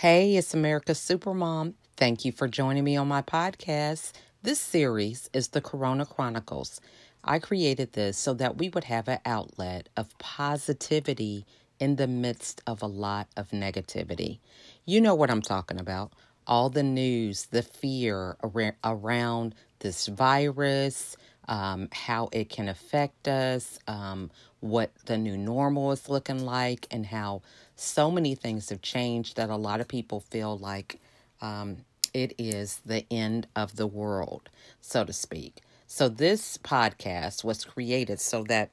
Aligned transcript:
Hey, 0.00 0.36
it's 0.36 0.54
America's 0.54 0.98
Supermom. 0.98 1.74
Thank 1.98 2.24
you 2.24 2.32
for 2.32 2.48
joining 2.48 2.84
me 2.84 2.96
on 2.96 3.06
my 3.06 3.20
podcast. 3.20 4.12
This 4.42 4.58
series 4.58 5.28
is 5.34 5.48
the 5.48 5.60
Corona 5.60 6.06
Chronicles. 6.06 6.80
I 7.22 7.38
created 7.38 7.92
this 7.92 8.16
so 8.16 8.32
that 8.32 8.56
we 8.56 8.70
would 8.70 8.84
have 8.84 9.08
an 9.08 9.18
outlet 9.26 9.90
of 9.98 10.16
positivity 10.16 11.44
in 11.78 11.96
the 11.96 12.06
midst 12.06 12.62
of 12.66 12.80
a 12.80 12.86
lot 12.86 13.28
of 13.36 13.50
negativity. 13.50 14.38
You 14.86 15.02
know 15.02 15.14
what 15.14 15.30
I'm 15.30 15.42
talking 15.42 15.78
about. 15.78 16.14
All 16.46 16.70
the 16.70 16.82
news, 16.82 17.48
the 17.50 17.60
fear 17.60 18.38
around 18.82 19.54
this 19.80 20.06
virus, 20.06 21.14
um, 21.46 21.88
how 21.92 22.30
it 22.32 22.48
can 22.48 22.68
affect 22.68 23.28
us, 23.28 23.78
um, 23.86 24.30
what 24.60 24.92
the 25.06 25.18
new 25.18 25.36
normal 25.36 25.92
is 25.92 26.08
looking 26.08 26.46
like, 26.46 26.86
and 26.90 27.04
how 27.04 27.42
so 27.80 28.10
many 28.10 28.34
things 28.34 28.68
have 28.68 28.82
changed 28.82 29.36
that 29.36 29.48
a 29.48 29.56
lot 29.56 29.80
of 29.80 29.88
people 29.88 30.20
feel 30.20 30.58
like 30.58 31.00
um, 31.40 31.78
it 32.12 32.34
is 32.36 32.80
the 32.84 33.06
end 33.10 33.46
of 33.56 33.76
the 33.76 33.86
world, 33.86 34.50
so 34.82 35.04
to 35.04 35.12
speak. 35.12 35.62
So, 35.86 36.08
this 36.08 36.58
podcast 36.58 37.42
was 37.42 37.64
created 37.64 38.20
so 38.20 38.44
that 38.44 38.70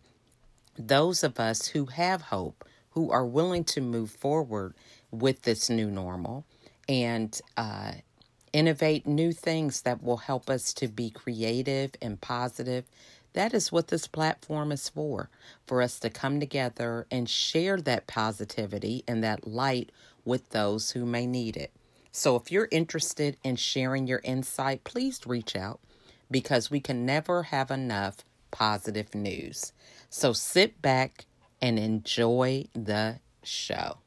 those 0.78 1.24
of 1.24 1.40
us 1.40 1.68
who 1.68 1.86
have 1.86 2.24
hope, 2.24 2.66
who 2.92 3.10
are 3.10 3.26
willing 3.26 3.64
to 3.64 3.82
move 3.82 4.12
forward 4.12 4.74
with 5.10 5.44
this 5.44 5.70
new 5.70 5.90
normal 5.90 6.46
and 6.90 7.40
uh, 7.56 7.94
innovate 8.52 9.08
new 9.08 9.32
things 9.32 9.84
that 9.84 10.04
will 10.04 10.18
help 10.18 10.50
us 10.50 10.74
to 10.74 10.88
be 10.88 11.10
creative 11.10 11.92
and 12.02 12.20
positive 12.20 12.84
that 13.38 13.54
is 13.54 13.72
what 13.72 13.90
this 13.90 14.08
platform 14.08 14.72
is 14.72 14.90
for 14.90 15.30
for 15.68 15.84
us 15.84 16.00
to 16.00 16.10
come 16.10 16.40
together 16.40 17.06
and 17.12 17.30
share 17.30 17.78
that 17.78 18.08
positivity 18.08 19.04
and 19.08 19.24
that 19.24 19.46
light 19.46 19.92
with 20.26 20.50
those 20.50 20.92
who 20.92 21.06
may 21.06 21.28
need 21.28 21.56
it. 21.56 21.72
So, 22.12 22.36
if 22.36 22.52
you're 22.52 22.68
interested 22.72 23.38
in 23.44 23.56
sharing 23.56 24.08
your 24.08 24.22
insight, 24.24 24.84
please 24.84 25.22
reach 25.28 25.56
out 25.56 25.80
because 26.32 26.72
we 26.72 26.80
can 26.80 27.06
never 27.06 27.44
have 27.44 27.70
enough 27.70 28.26
positive 28.50 29.14
news. 29.14 29.72
So, 30.10 30.34
sit 30.34 30.82
back 30.82 31.28
and 31.62 31.78
enjoy 31.78 32.66
the 32.74 33.20
show. 33.44 34.00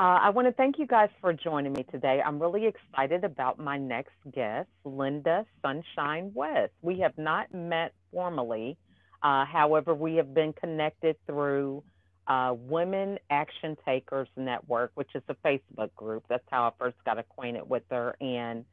Uh, 0.00 0.18
I 0.22 0.30
want 0.30 0.48
to 0.48 0.52
thank 0.52 0.78
you 0.78 0.86
guys 0.86 1.10
for 1.20 1.34
joining 1.34 1.74
me 1.74 1.82
today. 1.82 2.22
I'm 2.24 2.40
really 2.40 2.64
excited 2.66 3.22
about 3.22 3.58
my 3.58 3.76
next 3.76 4.14
guest, 4.32 4.70
Lynda 4.86 5.44
Sunshine 5.60 6.32
West. 6.34 6.72
We 6.80 7.00
have 7.00 7.12
not 7.18 7.52
met 7.52 7.92
formally, 8.10 8.78
uh, 9.22 9.44
however, 9.44 9.94
we 9.94 10.16
have 10.16 10.32
been 10.32 10.54
connected 10.54 11.16
through 11.26 11.82
uh, 12.28 12.54
Women 12.56 13.18
Action 13.28 13.76
Takers 13.84 14.28
Network, 14.38 14.90
which 14.94 15.10
is 15.14 15.22
a 15.28 15.34
Facebook 15.46 15.94
group. 15.96 16.24
That's 16.30 16.44
how 16.50 16.62
I 16.62 16.70
first 16.78 16.96
got 17.04 17.18
acquainted 17.18 17.68
with 17.68 17.82
her. 17.90 18.16
And 18.22 18.64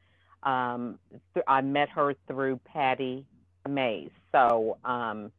um, 0.44 0.98
th- 1.34 1.44
I 1.46 1.60
met 1.60 1.90
her 1.90 2.14
through 2.26 2.58
Patty 2.72 3.26
Mays. 3.68 4.08
So, 4.32 4.78
um, 4.82 5.30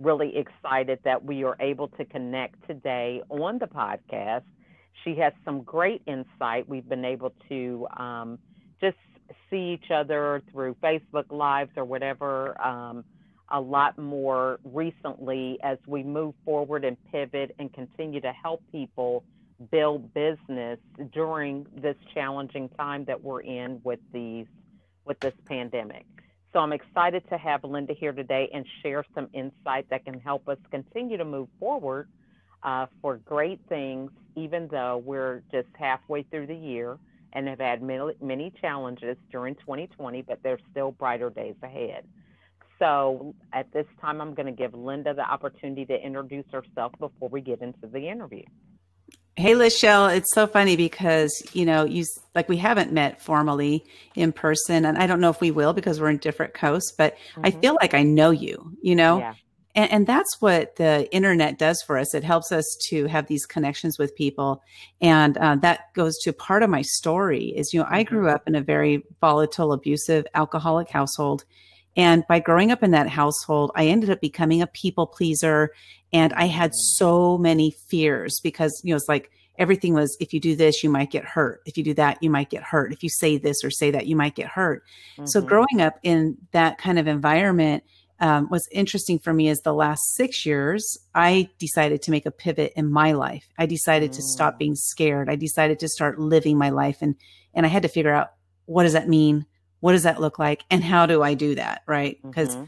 really 0.00 0.36
excited 0.36 0.98
that 1.04 1.24
we 1.24 1.44
are 1.44 1.56
able 1.60 1.88
to 1.88 2.04
connect 2.04 2.66
today 2.66 3.22
on 3.30 3.58
the 3.58 3.66
podcast 3.66 4.42
she 5.04 5.16
has 5.16 5.32
some 5.44 5.62
great 5.62 6.02
insight. 6.06 6.68
We've 6.68 6.88
been 6.88 7.04
able 7.04 7.32
to 7.48 7.86
um, 7.96 8.38
just 8.80 8.96
see 9.48 9.78
each 9.80 9.90
other 9.90 10.42
through 10.52 10.76
Facebook 10.82 11.30
Lives 11.30 11.70
or 11.76 11.84
whatever 11.84 12.60
um, 12.60 13.04
a 13.50 13.60
lot 13.60 13.98
more 13.98 14.60
recently 14.64 15.58
as 15.62 15.78
we 15.86 16.02
move 16.02 16.34
forward 16.44 16.84
and 16.84 16.96
pivot 17.10 17.54
and 17.58 17.72
continue 17.72 18.20
to 18.20 18.32
help 18.32 18.62
people 18.70 19.24
build 19.70 20.14
business 20.14 20.78
during 21.12 21.66
this 21.76 21.96
challenging 22.14 22.68
time 22.70 23.04
that 23.04 23.22
we're 23.22 23.40
in 23.40 23.80
with 23.84 24.00
these 24.12 24.46
with 25.04 25.18
this 25.20 25.34
pandemic. 25.46 26.06
So 26.52 26.58
I'm 26.58 26.72
excited 26.72 27.22
to 27.30 27.38
have 27.38 27.62
Lynda 27.62 27.96
here 27.96 28.12
today 28.12 28.48
and 28.52 28.64
share 28.82 29.04
some 29.14 29.28
insight 29.32 29.88
that 29.90 30.04
can 30.04 30.18
help 30.18 30.48
us 30.48 30.58
continue 30.70 31.16
to 31.16 31.24
move 31.24 31.48
forward 31.58 32.08
uh, 32.62 32.86
for 33.00 33.16
great 33.16 33.60
things, 33.68 34.10
even 34.36 34.68
though 34.68 35.02
we're 35.04 35.42
just 35.50 35.68
halfway 35.78 36.22
through 36.24 36.46
the 36.46 36.54
year 36.54 36.98
and 37.32 37.48
have 37.48 37.60
had 37.60 37.82
many, 37.82 38.12
many 38.20 38.52
challenges 38.60 39.16
during 39.30 39.54
2020, 39.56 40.22
but 40.22 40.40
there's 40.42 40.60
still 40.70 40.90
brighter 40.92 41.30
days 41.30 41.54
ahead. 41.62 42.04
So 42.78 43.34
at 43.52 43.70
this 43.72 43.86
time, 44.00 44.20
I'm 44.20 44.34
going 44.34 44.46
to 44.46 44.52
give 44.52 44.72
Lynda 44.72 45.14
the 45.14 45.22
opportunity 45.22 45.84
to 45.86 45.94
introduce 45.94 46.46
herself 46.50 46.92
before 46.98 47.28
we 47.28 47.42
get 47.42 47.60
into 47.60 47.86
the 47.86 48.08
interview. 48.08 48.42
Hey, 49.36 49.52
Lachelle, 49.52 50.14
it's 50.14 50.34
so 50.34 50.46
funny 50.46 50.76
because, 50.76 51.30
you 51.52 51.64
know, 51.64 51.84
you 51.84 52.04
like 52.34 52.48
we 52.48 52.56
haven't 52.56 52.92
met 52.92 53.22
formally 53.22 53.84
in 54.14 54.32
person, 54.32 54.84
and 54.84 54.98
I 54.98 55.06
don't 55.06 55.20
know 55.20 55.30
if 55.30 55.40
we 55.40 55.50
will 55.50 55.72
because 55.72 56.00
we're 56.00 56.10
in 56.10 56.18
different 56.18 56.52
coasts, 56.52 56.92
but 56.96 57.14
mm-hmm. 57.14 57.46
I 57.46 57.50
feel 57.52 57.76
like 57.80 57.94
I 57.94 58.02
know 58.02 58.30
you, 58.30 58.76
you 58.82 58.96
know, 58.96 59.18
yeah. 59.18 59.34
And, 59.74 59.92
and, 59.92 60.06
that's 60.06 60.40
what 60.40 60.76
the 60.76 61.08
internet 61.14 61.58
does 61.58 61.80
for 61.82 61.96
us. 61.96 62.14
It 62.14 62.24
helps 62.24 62.50
us 62.50 62.64
to 62.88 63.06
have 63.06 63.28
these 63.28 63.46
connections 63.46 63.98
with 63.98 64.16
people. 64.16 64.62
And 65.00 65.38
uh, 65.38 65.56
that 65.56 65.92
goes 65.94 66.18
to 66.24 66.32
part 66.32 66.62
of 66.62 66.70
my 66.70 66.82
story 66.82 67.52
is, 67.56 67.72
you 67.72 67.80
know, 67.80 67.86
I 67.88 68.02
grew 68.02 68.26
mm-hmm. 68.26 68.34
up 68.34 68.48
in 68.48 68.56
a 68.56 68.60
very 68.60 69.04
volatile, 69.20 69.72
abusive, 69.72 70.26
alcoholic 70.34 70.90
household. 70.90 71.44
And 71.96 72.24
by 72.28 72.40
growing 72.40 72.72
up 72.72 72.82
in 72.82 72.90
that 72.92 73.08
household, 73.08 73.70
I 73.76 73.86
ended 73.86 74.10
up 74.10 74.20
becoming 74.20 74.60
a 74.60 74.66
people 74.66 75.06
pleaser. 75.06 75.70
And 76.12 76.32
I 76.32 76.46
had 76.46 76.70
mm-hmm. 76.70 76.96
so 76.96 77.38
many 77.38 77.70
fears 77.88 78.40
because, 78.42 78.80
you 78.82 78.90
know, 78.90 78.96
it's 78.96 79.08
like 79.08 79.30
everything 79.60 79.94
was 79.94 80.16
if 80.18 80.32
you 80.32 80.40
do 80.40 80.56
this, 80.56 80.82
you 80.82 80.90
might 80.90 81.10
get 81.10 81.24
hurt. 81.24 81.60
If 81.66 81.76
you 81.76 81.84
do 81.84 81.94
that, 81.94 82.20
you 82.22 82.30
might 82.30 82.50
get 82.50 82.62
hurt. 82.62 82.92
If 82.92 83.02
you 83.02 83.08
say 83.08 83.36
this 83.36 83.62
or 83.62 83.70
say 83.70 83.90
that, 83.92 84.06
you 84.06 84.16
might 84.16 84.34
get 84.34 84.48
hurt. 84.48 84.82
Mm-hmm. 85.12 85.26
So 85.26 85.40
growing 85.42 85.80
up 85.80 85.98
in 86.02 86.38
that 86.52 86.78
kind 86.78 86.98
of 86.98 87.06
environment, 87.06 87.84
um, 88.20 88.46
what's 88.48 88.68
interesting 88.70 89.18
for 89.18 89.32
me 89.32 89.48
is 89.48 89.60
the 89.60 89.72
last 89.72 90.14
six 90.14 90.44
years, 90.44 90.98
I 91.14 91.48
decided 91.58 92.02
to 92.02 92.10
make 92.10 92.26
a 92.26 92.30
pivot 92.30 92.72
in 92.76 92.90
my 92.90 93.12
life. 93.12 93.48
I 93.58 93.66
decided 93.66 94.10
mm. 94.10 94.16
to 94.16 94.22
stop 94.22 94.54
mm. 94.54 94.58
being 94.58 94.74
scared. 94.74 95.30
I 95.30 95.36
decided 95.36 95.78
to 95.80 95.88
start 95.88 96.20
living 96.20 96.58
my 96.58 96.70
life, 96.70 96.98
and 97.00 97.16
and 97.54 97.64
I 97.64 97.68
had 97.70 97.82
to 97.82 97.88
figure 97.88 98.12
out 98.12 98.32
what 98.66 98.84
does 98.84 98.92
that 98.92 99.08
mean, 99.08 99.46
what 99.80 99.92
does 99.92 100.02
that 100.02 100.20
look 100.20 100.38
like, 100.38 100.64
and 100.70 100.84
how 100.84 101.06
do 101.06 101.22
I 101.22 101.34
do 101.34 101.54
that, 101.54 101.82
right? 101.86 102.18
Because 102.22 102.54
mm-hmm. 102.54 102.64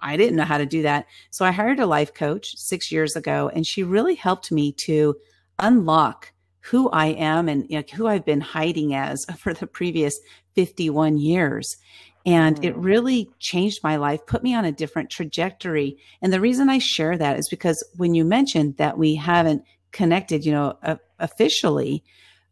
I 0.00 0.16
didn't 0.16 0.36
know 0.36 0.44
how 0.44 0.58
to 0.58 0.66
do 0.66 0.82
that. 0.82 1.06
So 1.30 1.44
I 1.44 1.52
hired 1.52 1.78
a 1.78 1.86
life 1.86 2.12
coach 2.12 2.56
six 2.56 2.90
years 2.90 3.16
ago, 3.16 3.50
and 3.54 3.66
she 3.66 3.82
really 3.82 4.16
helped 4.16 4.50
me 4.50 4.72
to 4.72 5.16
unlock 5.58 6.32
who 6.60 6.90
I 6.90 7.06
am 7.06 7.48
and 7.48 7.64
you 7.70 7.78
know, 7.78 7.84
who 7.94 8.08
I've 8.08 8.24
been 8.24 8.40
hiding 8.40 8.94
as 8.94 9.24
for 9.38 9.54
the 9.54 9.66
previous 9.66 10.18
51 10.54 11.18
years. 11.18 11.76
And 12.26 12.62
it 12.64 12.74
mm. 12.74 12.84
really 12.84 13.30
changed 13.38 13.78
my 13.84 13.96
life, 13.96 14.26
put 14.26 14.42
me 14.42 14.52
on 14.54 14.64
a 14.64 14.72
different 14.72 15.10
trajectory. 15.10 15.96
And 16.20 16.32
the 16.32 16.40
reason 16.40 16.68
I 16.68 16.78
share 16.78 17.16
that 17.16 17.38
is 17.38 17.48
because 17.48 17.82
when 17.96 18.14
you 18.14 18.24
mentioned 18.24 18.76
that 18.78 18.98
we 18.98 19.14
haven't 19.14 19.62
connected, 19.92 20.44
you 20.44 20.50
know, 20.50 20.76
uh, 20.82 20.96
officially, 21.20 22.02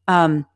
um, 0.06 0.46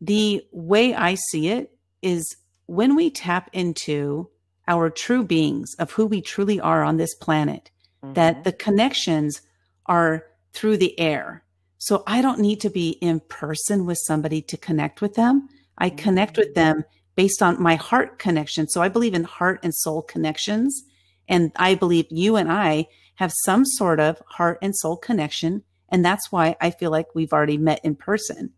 the 0.00 0.44
way 0.52 0.94
I 0.94 1.16
see 1.30 1.48
it 1.48 1.72
is 2.02 2.36
when 2.66 2.94
we 2.94 3.10
tap 3.10 3.50
into 3.52 4.30
our 4.68 4.90
true 4.90 5.24
beings 5.24 5.74
of 5.78 5.90
who 5.92 6.06
we 6.06 6.20
truly 6.20 6.60
are 6.60 6.84
on 6.84 6.98
this 6.98 7.14
planet, 7.14 7.70
mm-hmm. 8.04 8.14
that 8.14 8.44
the 8.44 8.52
connections 8.52 9.40
are 9.86 10.24
through 10.52 10.76
the 10.76 10.98
air. 11.00 11.42
So 11.78 12.04
I 12.06 12.22
don't 12.22 12.40
need 12.40 12.60
to 12.60 12.70
be 12.70 12.90
in 12.90 13.20
person 13.20 13.86
with 13.86 13.98
somebody 14.06 14.42
to 14.42 14.56
connect 14.56 15.00
with 15.00 15.14
them. 15.14 15.48
I 15.78 15.90
connect 15.90 16.36
with 16.36 16.54
them 16.54 16.84
based 17.18 17.42
on 17.42 17.60
my 17.60 17.74
heart 17.74 18.20
connection. 18.20 18.68
So 18.68 18.80
I 18.80 18.88
believe 18.88 19.12
in 19.12 19.24
heart 19.24 19.58
and 19.64 19.74
soul 19.74 20.02
connections. 20.02 20.84
And 21.28 21.50
I 21.56 21.74
believe 21.74 22.06
you 22.10 22.36
and 22.36 22.50
I 22.50 22.86
have 23.16 23.32
some 23.42 23.64
sort 23.64 23.98
of 23.98 24.22
heart 24.28 24.58
and 24.62 24.72
soul 24.74 24.96
connection. 24.96 25.64
And 25.88 26.04
that's 26.04 26.30
why 26.30 26.54
I 26.60 26.70
feel 26.70 26.92
like 26.92 27.16
we've 27.16 27.32
already 27.32 27.58
met 27.58 27.80
in 27.82 27.96
person. 27.96 28.52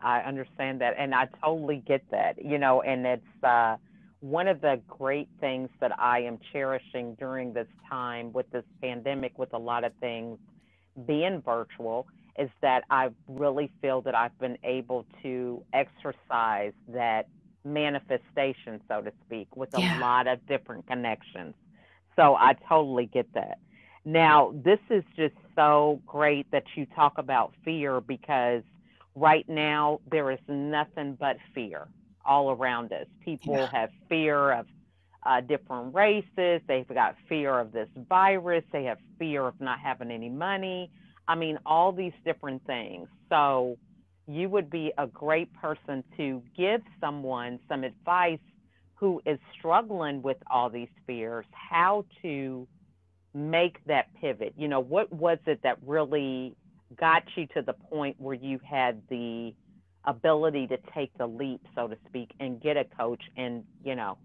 I 0.00 0.20
understand 0.20 0.80
that. 0.80 0.94
And 0.96 1.14
I 1.14 1.28
totally 1.44 1.82
get 1.86 2.02
that, 2.10 2.42
you 2.42 2.56
know, 2.56 2.80
and 2.80 3.06
it's, 3.06 3.44
uh, 3.44 3.76
one 4.20 4.48
of 4.48 4.62
the 4.62 4.80
great 4.88 5.28
things 5.38 5.68
that 5.80 5.92
I 6.00 6.20
am 6.20 6.38
cherishing 6.50 7.14
during 7.20 7.52
this 7.52 7.68
time 7.90 8.32
with 8.32 8.50
this 8.50 8.64
pandemic, 8.80 9.38
with 9.38 9.52
a 9.52 9.58
lot 9.58 9.84
of 9.84 9.92
things 10.00 10.38
being 11.06 11.42
virtual, 11.42 12.06
is 12.38 12.48
that 12.62 12.84
I 12.88 13.10
really 13.28 13.70
feel 13.82 14.00
that 14.02 14.14
I've 14.14 14.36
been 14.38 14.56
able 14.64 15.04
to 15.22 15.62
exercise 15.74 16.72
that 16.88 17.26
manifestation, 17.64 18.80
so 18.88 19.02
to 19.02 19.12
speak, 19.26 19.56
with 19.56 19.76
a 19.76 19.80
yeah. 19.80 19.98
lot 20.00 20.26
of 20.26 20.44
different 20.46 20.86
connections. 20.86 21.54
So 22.16 22.34
I 22.34 22.54
totally 22.68 23.06
get 23.06 23.32
that. 23.34 23.58
Now, 24.04 24.52
this 24.64 24.78
is 24.90 25.04
just 25.16 25.34
so 25.54 26.00
great 26.06 26.50
that 26.50 26.64
you 26.76 26.86
talk 26.96 27.18
about 27.18 27.52
fear 27.64 28.00
because 28.00 28.62
right 29.14 29.48
now 29.48 30.00
there 30.10 30.30
is 30.30 30.38
nothing 30.48 31.16
but 31.18 31.36
fear 31.54 31.88
all 32.24 32.50
around 32.50 32.92
us. 32.92 33.06
People 33.24 33.54
yeah. 33.54 33.68
have 33.72 33.90
fear 34.08 34.52
of 34.52 34.66
uh, 35.26 35.40
different 35.40 35.94
races, 35.94 36.62
they've 36.68 36.88
got 36.88 37.16
fear 37.28 37.58
of 37.58 37.72
this 37.72 37.88
virus, 38.08 38.64
they 38.72 38.84
have 38.84 38.98
fear 39.18 39.46
of 39.46 39.60
not 39.60 39.78
having 39.80 40.10
any 40.10 40.28
money. 40.28 40.90
I 41.26 41.34
mean, 41.34 41.58
all 41.66 41.92
these 41.92 42.12
different 42.24 42.64
things. 42.66 43.08
So, 43.28 43.76
you 44.28 44.48
would 44.50 44.70
be 44.70 44.92
a 44.98 45.06
great 45.06 45.52
person 45.54 46.04
to 46.16 46.42
give 46.56 46.82
someone 47.00 47.58
some 47.68 47.82
advice 47.82 48.38
who 48.94 49.22
is 49.24 49.38
struggling 49.56 50.20
with 50.22 50.36
all 50.50 50.68
these 50.68 50.88
fears 51.06 51.46
how 51.52 52.04
to 52.20 52.68
make 53.32 53.82
that 53.86 54.06
pivot. 54.20 54.52
You 54.56 54.68
know, 54.68 54.80
what 54.80 55.12
was 55.12 55.38
it 55.46 55.60
that 55.62 55.78
really 55.84 56.54
got 56.98 57.22
you 57.36 57.46
to 57.54 57.62
the 57.62 57.72
point 57.72 58.16
where 58.18 58.34
you 58.34 58.60
had 58.68 59.00
the 59.08 59.54
ability 60.04 60.66
to 60.66 60.78
take 60.94 61.16
the 61.16 61.26
leap, 61.26 61.60
so 61.74 61.88
to 61.88 61.96
speak, 62.08 62.30
and 62.40 62.60
get 62.60 62.76
a 62.76 62.84
coach 62.84 63.22
and, 63.36 63.64
you 63.84 63.94
know, 63.94 64.18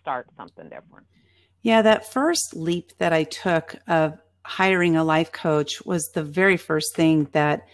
start 0.00 0.26
something 0.36 0.64
different? 0.64 1.06
Yeah, 1.62 1.82
that 1.82 2.10
first 2.10 2.54
leap 2.56 2.92
that 2.98 3.12
I 3.12 3.24
took 3.24 3.76
of 3.86 4.18
hiring 4.44 4.96
a 4.96 5.04
life 5.04 5.32
coach 5.32 5.82
was 5.84 6.10
the 6.14 6.22
very 6.22 6.56
first 6.56 6.94
thing 6.94 7.28
that 7.32 7.66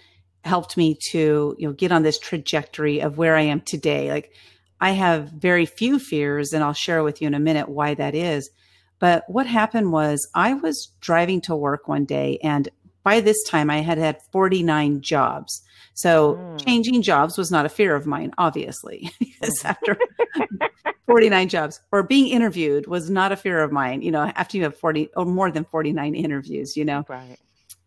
helped 0.46 0.76
me 0.76 0.96
to, 1.10 1.54
you 1.58 1.69
know, 1.69 1.72
get 1.72 1.93
on 1.93 2.02
this 2.02 2.19
trajectory 2.19 3.00
of 3.00 3.19
where 3.19 3.37
I 3.37 3.43
am 3.43 3.60
today. 3.60 4.10
Like 4.10 4.32
I 4.81 4.93
have 4.93 5.31
very 5.31 5.66
few 5.66 5.98
fears 5.98 6.52
and 6.52 6.62
I'll 6.62 6.72
share 6.72 7.02
with 7.02 7.20
you 7.20 7.26
in 7.26 7.34
a 7.34 7.40
minute 7.40 7.69
why 7.69 7.94
that 7.94 8.14
is. 8.14 8.50
But 8.98 9.25
what 9.28 9.46
happened 9.46 9.93
was 9.93 10.28
I 10.34 10.54
was 10.54 10.90
driving 11.00 11.40
to 11.43 11.56
work 11.56 11.88
one 11.88 12.04
day 12.04 12.38
and 12.43 12.69
by 13.02 13.20
this 13.20 13.43
time 13.44 13.70
I 13.70 13.82
had 13.82 13.98
had 13.98 14.20
49 14.32 15.00
jobs. 15.00 15.62
So 15.94 16.34
mm. 16.34 16.64
changing 16.64 17.02
jobs 17.02 17.38
was 17.38 17.50
not 17.50 17.64
a 17.64 17.70
fear 17.70 17.94
of 17.94 18.06
mine, 18.06 18.32
obviously, 18.37 19.10
because 19.19 19.64
after 19.64 19.96
49 21.06 21.49
jobs 21.49 21.81
or 21.92 22.02
being 22.02 22.28
interviewed 22.28 22.87
was 22.87 23.08
not 23.08 23.32
a 23.32 23.37
fear 23.37 23.62
of 23.62 23.70
mine, 23.72 24.02
you 24.02 24.10
know, 24.10 24.32
after 24.34 24.56
you 24.56 24.64
have 24.64 24.76
40 24.76 25.10
or 25.16 25.25
more 25.25 25.50
than 25.50 25.64
49 25.64 26.14
interviews, 26.14 26.76
you 26.76 26.84
know. 26.84 27.04
Right. 27.08 27.38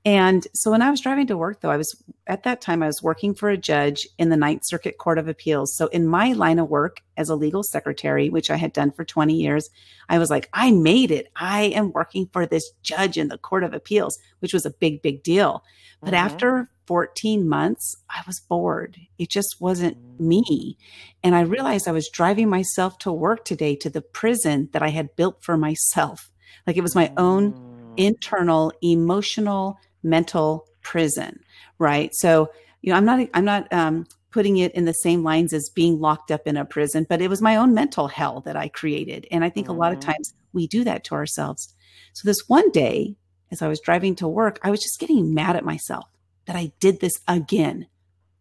And 0.06 0.48
so 0.54 0.72
when 0.72 0.82
I 0.82 0.90
was 0.90 1.02
driving 1.02 1.28
to 1.28 1.38
work, 1.38 1.60
though, 1.60 1.72
I 1.72 1.78
was 1.78 2.02
at 2.26 2.44
that 2.44 2.62
time, 2.62 2.82
I 2.82 2.88
was 2.88 3.04
working 3.04 3.34
for 3.34 3.50
a 3.50 3.58
judge 3.58 4.08
in 4.18 4.30
the 4.30 4.38
Ninth 4.38 4.62
Circuit 4.66 4.98
Court 4.98 5.18
of 5.18 5.28
Appeals. 5.28 5.76
So 5.76 5.88
in 5.88 6.08
my 6.08 6.32
line 6.32 6.58
of 6.58 6.70
work 6.70 7.02
as 7.18 7.28
a 7.28 7.36
legal 7.36 7.64
secretary, 7.64 8.30
which 8.30 8.50
I 8.50 8.56
had 8.56 8.72
done 8.72 8.92
for 8.92 9.04
20 9.04 9.34
years, 9.34 9.70
I 10.08 10.20
was 10.20 10.30
like, 10.30 10.48
I 10.54 10.72
made 10.72 11.12
it. 11.12 11.28
I 11.36 11.64
am 11.64 11.92
working 11.92 12.30
for 12.32 12.46
this 12.46 12.72
judge 12.82 13.18
in 13.18 13.28
the 13.28 13.38
Court 13.38 13.64
of 13.64 13.74
Appeals, 13.74 14.18
which 14.40 14.54
was 14.54 14.66
a 14.66 14.72
big, 14.72 15.02
big 15.02 15.22
deal. 15.22 15.64
But 16.02 16.14
mm-hmm. 16.14 16.26
after 16.26 16.70
14 16.88 17.48
months, 17.48 17.98
I 18.10 18.22
was 18.26 18.40
bored. 18.40 18.98
It 19.18 19.30
just 19.30 19.58
wasn't 19.60 19.98
me. 20.20 20.78
And 21.24 21.36
I 21.36 21.42
realized 21.42 21.88
I 21.88 21.92
was 21.92 22.10
driving 22.10 22.50
myself 22.50 22.98
to 23.00 23.12
work 23.12 23.44
today 23.44 23.76
to 23.76 23.90
the 23.90 24.02
prison 24.02 24.70
that 24.72 24.82
I 24.82 24.90
had 24.90 25.16
built 25.16 25.44
for 25.44 25.58
myself. 25.58 26.32
Like 26.66 26.78
it 26.78 26.82
was 26.82 26.96
my 26.96 27.12
own 27.18 27.54
mm. 27.54 27.94
internal 27.98 28.72
emotional 28.82 29.78
mental 30.04 30.66
prison, 30.82 31.40
right? 31.78 32.12
So, 32.14 32.52
you 32.82 32.92
know, 32.92 32.98
I'm 32.98 33.06
not, 33.06 33.28
I'm 33.34 33.46
not, 33.46 33.72
um, 33.74 34.06
putting 34.32 34.58
it 34.58 34.74
in 34.74 34.86
the 34.86 34.94
same 34.94 35.24
lines 35.24 35.54
as 35.54 35.72
being 35.74 36.00
locked 36.00 36.32
up 36.32 36.46
in 36.46 36.58
a 36.58 36.66
prison, 36.66 37.06
but 37.10 37.22
it 37.22 37.30
was 37.30 37.42
my 37.42 37.56
own 37.56 37.74
mental 37.74 38.08
hell 38.08 38.42
that 38.42 38.56
I 38.56 38.68
created. 38.68 39.28
And 39.32 39.44
I 39.44 39.50
think 39.50 39.68
mm-hmm. 39.68 39.76
a 39.76 39.80
lot 39.80 39.92
of 39.92 40.00
mm-hmm. 40.00 40.12
times 40.12 40.34
we 40.54 40.68
do 40.68 40.84
that 40.84 41.04
to 41.06 41.16
ourselves. 41.16 41.74
So 42.14 42.28
this 42.28 42.48
one 42.48 42.70
day, 42.72 43.16
as 43.52 43.62
I 43.62 43.68
was 43.68 43.80
driving 43.80 44.16
to 44.16 44.28
work, 44.28 44.60
I 44.64 44.70
was 44.70 44.82
just 44.82 45.00
getting 45.00 45.34
mad 45.34 45.56
at 45.56 45.66
myself 45.66 46.06
that 46.46 46.56
I 46.56 46.72
did 46.80 47.00
this 47.00 47.20
again. 47.28 47.88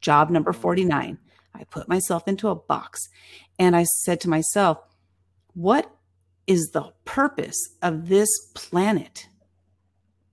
Job 0.00 0.30
number 0.30 0.52
mm-hmm. 0.52 0.60
49. 0.60 1.18
I 1.54 1.64
put 1.64 1.88
myself 1.88 2.28
into 2.28 2.48
a 2.48 2.54
box 2.54 3.08
and 3.58 3.74
I 3.74 3.84
said 3.84 4.20
to 4.20 4.28
myself, 4.28 4.78
what 5.54 5.90
is 6.46 6.70
the 6.72 6.92
purpose 7.04 7.58
of 7.82 8.08
this 8.08 8.28
planet? 8.54 9.28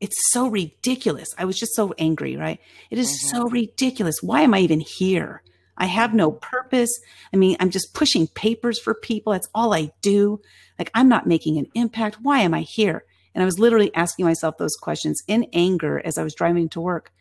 It's 0.05 0.31
so 0.31 0.47
ridiculous. 0.47 1.33
I 1.35 1.45
was 1.45 1.57
just 1.57 1.73
so 1.73 1.91
angry, 1.97 2.37
right? 2.37 2.59
It 2.91 2.99
is 2.99 3.07
mm-hmm. 3.07 3.37
so 3.37 3.49
ridiculous. 3.49 4.21
Why 4.21 4.41
am 4.41 4.53
I 4.53 4.59
even 4.59 4.79
here? 4.79 5.41
I 5.77 5.87
have 5.87 6.13
no 6.13 6.31
purpose. 6.31 6.91
I 7.33 7.37
mean, 7.37 7.57
I'm 7.59 7.71
just 7.71 7.95
pushing 7.95 8.27
papers 8.27 8.79
for 8.79 8.93
people. 8.93 9.33
That's 9.33 9.49
all 9.55 9.73
I 9.73 9.89
do. 10.03 10.41
Like, 10.77 10.91
I'm 10.93 11.09
not 11.09 11.25
making 11.25 11.57
an 11.57 11.65
impact. 11.73 12.19
Why 12.21 12.41
am 12.41 12.53
I 12.53 12.61
here? 12.61 13.03
And 13.33 13.41
I 13.41 13.45
was 13.45 13.57
literally 13.57 13.93
asking 13.95 14.25
myself 14.25 14.59
those 14.59 14.75
questions 14.75 15.23
in 15.27 15.47
anger 15.53 15.99
as 16.05 16.19
I 16.19 16.23
was 16.23 16.35
driving 16.35 16.69
to 16.69 16.81
work. 16.81 17.11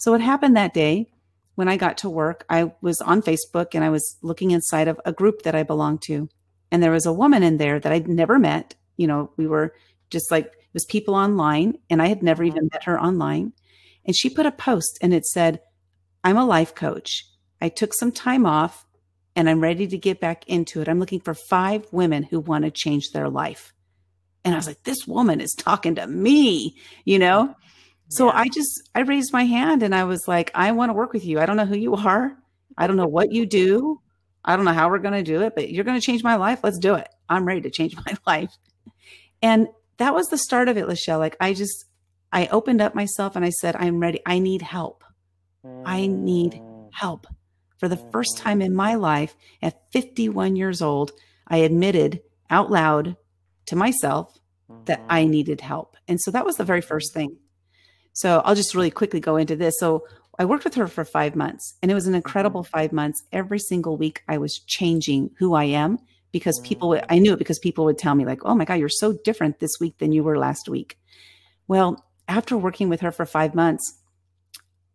So, 0.00 0.12
what 0.12 0.20
happened 0.20 0.54
that 0.54 0.74
day 0.74 1.08
when 1.54 1.68
I 1.68 1.78
got 1.78 1.96
to 1.98 2.10
work, 2.10 2.44
I 2.50 2.72
was 2.82 3.00
on 3.00 3.22
Facebook 3.22 3.68
and 3.74 3.82
I 3.82 3.88
was 3.88 4.18
looking 4.20 4.50
inside 4.50 4.86
of 4.86 5.00
a 5.06 5.14
group 5.14 5.42
that 5.42 5.54
I 5.54 5.62
belonged 5.62 6.02
to. 6.02 6.28
And 6.70 6.82
there 6.82 6.90
was 6.90 7.06
a 7.06 7.12
woman 7.12 7.42
in 7.42 7.56
there 7.56 7.80
that 7.80 7.92
I'd 7.92 8.06
never 8.06 8.38
met. 8.38 8.74
You 8.98 9.06
know, 9.06 9.30
we 9.38 9.46
were 9.46 9.72
just 10.10 10.30
like 10.30 10.52
was 10.74 10.84
people 10.84 11.14
online, 11.14 11.78
and 11.88 12.02
I 12.02 12.08
had 12.08 12.22
never 12.22 12.44
even 12.44 12.68
met 12.72 12.84
her 12.84 13.00
online. 13.00 13.52
And 14.04 14.14
she 14.14 14.28
put 14.28 14.46
a 14.46 14.52
post 14.52 14.98
and 15.00 15.14
it 15.14 15.24
said, 15.24 15.60
I'm 16.22 16.36
a 16.36 16.44
life 16.44 16.74
coach. 16.74 17.26
I 17.60 17.68
took 17.68 17.94
some 17.94 18.12
time 18.12 18.44
off 18.44 18.84
and 19.36 19.48
I'm 19.48 19.60
ready 19.60 19.86
to 19.86 19.98
get 19.98 20.20
back 20.20 20.46
into 20.46 20.80
it. 20.80 20.88
I'm 20.88 21.00
looking 21.00 21.20
for 21.20 21.34
five 21.34 21.86
women 21.92 22.22
who 22.22 22.40
want 22.40 22.64
to 22.64 22.70
change 22.70 23.10
their 23.10 23.28
life. 23.28 23.72
And 24.44 24.54
I 24.54 24.58
was 24.58 24.66
like, 24.66 24.82
this 24.82 25.06
woman 25.06 25.40
is 25.40 25.52
talking 25.52 25.94
to 25.94 26.06
me, 26.06 26.76
you 27.04 27.18
know? 27.18 27.54
So 28.08 28.26
yeah. 28.26 28.40
I 28.40 28.48
just, 28.48 28.90
I 28.94 29.00
raised 29.00 29.32
my 29.32 29.44
hand 29.44 29.82
and 29.82 29.94
I 29.94 30.04
was 30.04 30.28
like, 30.28 30.50
I 30.54 30.72
want 30.72 30.90
to 30.90 30.94
work 30.94 31.12
with 31.12 31.24
you. 31.24 31.40
I 31.40 31.46
don't 31.46 31.56
know 31.56 31.64
who 31.64 31.76
you 31.76 31.94
are. 31.94 32.36
I 32.76 32.86
don't 32.86 32.96
know 32.96 33.06
what 33.06 33.32
you 33.32 33.46
do. 33.46 34.00
I 34.44 34.56
don't 34.56 34.66
know 34.66 34.74
how 34.74 34.90
we're 34.90 34.98
going 34.98 35.14
to 35.14 35.22
do 35.22 35.40
it, 35.40 35.54
but 35.54 35.70
you're 35.70 35.84
going 35.84 35.98
to 35.98 36.04
change 36.04 36.22
my 36.22 36.36
life. 36.36 36.60
Let's 36.62 36.78
do 36.78 36.94
it. 36.94 37.08
I'm 37.28 37.46
ready 37.46 37.62
to 37.62 37.70
change 37.70 37.96
my 38.06 38.14
life. 38.26 38.54
And 39.40 39.68
that 39.98 40.14
was 40.14 40.26
the 40.26 40.38
start 40.38 40.68
of 40.68 40.76
it, 40.76 40.86
Lachelle. 40.86 41.18
Like 41.18 41.36
I 41.40 41.54
just, 41.54 41.84
I 42.32 42.46
opened 42.48 42.80
up 42.80 42.94
myself 42.94 43.36
and 43.36 43.44
I 43.44 43.50
said, 43.50 43.76
I'm 43.76 44.00
ready. 44.00 44.20
I 44.26 44.38
need 44.38 44.62
help. 44.62 45.04
I 45.84 46.06
need 46.06 46.52
mm. 46.52 46.90
help. 46.92 47.26
For 47.78 47.88
the 47.88 47.96
first 47.96 48.38
time 48.38 48.62
in 48.62 48.74
my 48.74 48.94
life, 48.94 49.34
at 49.62 49.80
51 49.92 50.56
years 50.56 50.80
old, 50.80 51.12
I 51.48 51.58
admitted 51.58 52.22
out 52.50 52.70
loud 52.70 53.16
to 53.66 53.76
myself 53.76 54.38
that 54.86 55.02
I 55.08 55.22
mm-hmm. 55.22 55.30
needed 55.30 55.60
help. 55.60 55.96
And 56.08 56.20
so 56.20 56.30
that 56.30 56.44
was 56.44 56.56
the 56.56 56.64
very 56.64 56.80
first 56.80 57.12
thing. 57.12 57.36
So 58.12 58.42
I'll 58.44 58.54
just 58.54 58.74
really 58.74 58.90
quickly 58.90 59.20
go 59.20 59.36
into 59.36 59.56
this. 59.56 59.74
So 59.78 60.06
I 60.38 60.44
worked 60.44 60.64
with 60.64 60.74
her 60.74 60.86
for 60.86 61.04
five 61.04 61.36
months, 61.36 61.76
and 61.82 61.90
it 61.90 61.94
was 61.94 62.06
an 62.06 62.14
incredible 62.14 62.62
mm-hmm. 62.62 62.78
five 62.78 62.92
months. 62.92 63.22
Every 63.32 63.58
single 63.58 63.96
week, 63.96 64.22
I 64.28 64.38
was 64.38 64.60
changing 64.66 65.30
who 65.38 65.54
I 65.54 65.64
am 65.64 65.98
because 66.34 66.58
people 66.64 66.88
would, 66.88 67.04
I 67.08 67.20
knew 67.20 67.32
it 67.32 67.38
because 67.38 67.60
people 67.60 67.84
would 67.84 67.96
tell 67.96 68.16
me 68.16 68.26
like, 68.26 68.44
"Oh 68.44 68.56
my 68.56 68.64
god, 68.64 68.80
you're 68.80 68.88
so 68.88 69.12
different 69.24 69.60
this 69.60 69.78
week 69.80 69.98
than 69.98 70.10
you 70.10 70.24
were 70.24 70.36
last 70.36 70.68
week." 70.68 70.98
Well, 71.68 72.04
after 72.26 72.56
working 72.56 72.88
with 72.88 73.00
her 73.02 73.12
for 73.12 73.24
5 73.24 73.54
months, 73.54 74.00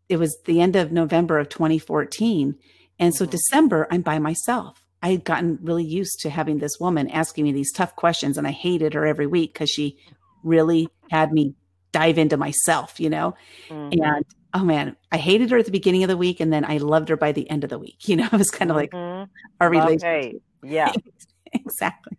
it 0.10 0.18
was 0.18 0.38
the 0.44 0.60
end 0.60 0.76
of 0.76 0.92
November 0.92 1.40
of 1.40 1.48
2014, 1.48 2.58
and 3.00 3.16
so 3.16 3.24
mm-hmm. 3.24 3.32
December 3.32 3.88
I'm 3.90 4.02
by 4.02 4.20
myself. 4.20 4.84
I 5.02 5.12
had 5.12 5.24
gotten 5.24 5.60
really 5.62 5.86
used 5.86 6.20
to 6.20 6.30
having 6.30 6.58
this 6.58 6.78
woman 6.78 7.10
asking 7.10 7.46
me 7.46 7.54
these 7.54 7.72
tough 7.72 7.96
questions 7.96 8.38
and 8.38 8.46
I 8.46 8.52
hated 8.52 8.94
her 8.96 9.06
every 9.06 9.28
week 9.28 9.54
cuz 9.54 9.70
she 9.70 9.98
really 10.44 10.90
had 11.10 11.32
me 11.32 11.56
dive 11.94 12.18
into 12.18 12.36
myself, 12.36 13.00
you 13.00 13.10
know. 13.10 13.34
Mm-hmm. 13.70 14.04
And 14.04 14.26
oh 14.54 14.66
man, 14.66 14.98
I 15.10 15.18
hated 15.18 15.52
her 15.52 15.58
at 15.58 15.66
the 15.66 15.72
beginning 15.72 16.04
of 16.04 16.10
the 16.10 16.18
week 16.18 16.42
and 16.42 16.52
then 16.52 16.66
I 16.66 16.78
loved 16.78 17.08
her 17.08 17.16
by 17.16 17.32
the 17.32 17.50
end 17.50 17.64
of 17.64 17.70
the 17.70 17.80
week. 17.80 17.98
You 18.10 18.18
know, 18.18 18.26
it 18.26 18.38
was 18.38 18.52
kind 18.52 18.72
of 18.72 18.76
like 18.76 18.92
mm-hmm. 18.92 19.32
our 19.62 19.70
relationship. 19.70 20.42
Yeah. 20.64 20.92
exactly. 21.54 22.18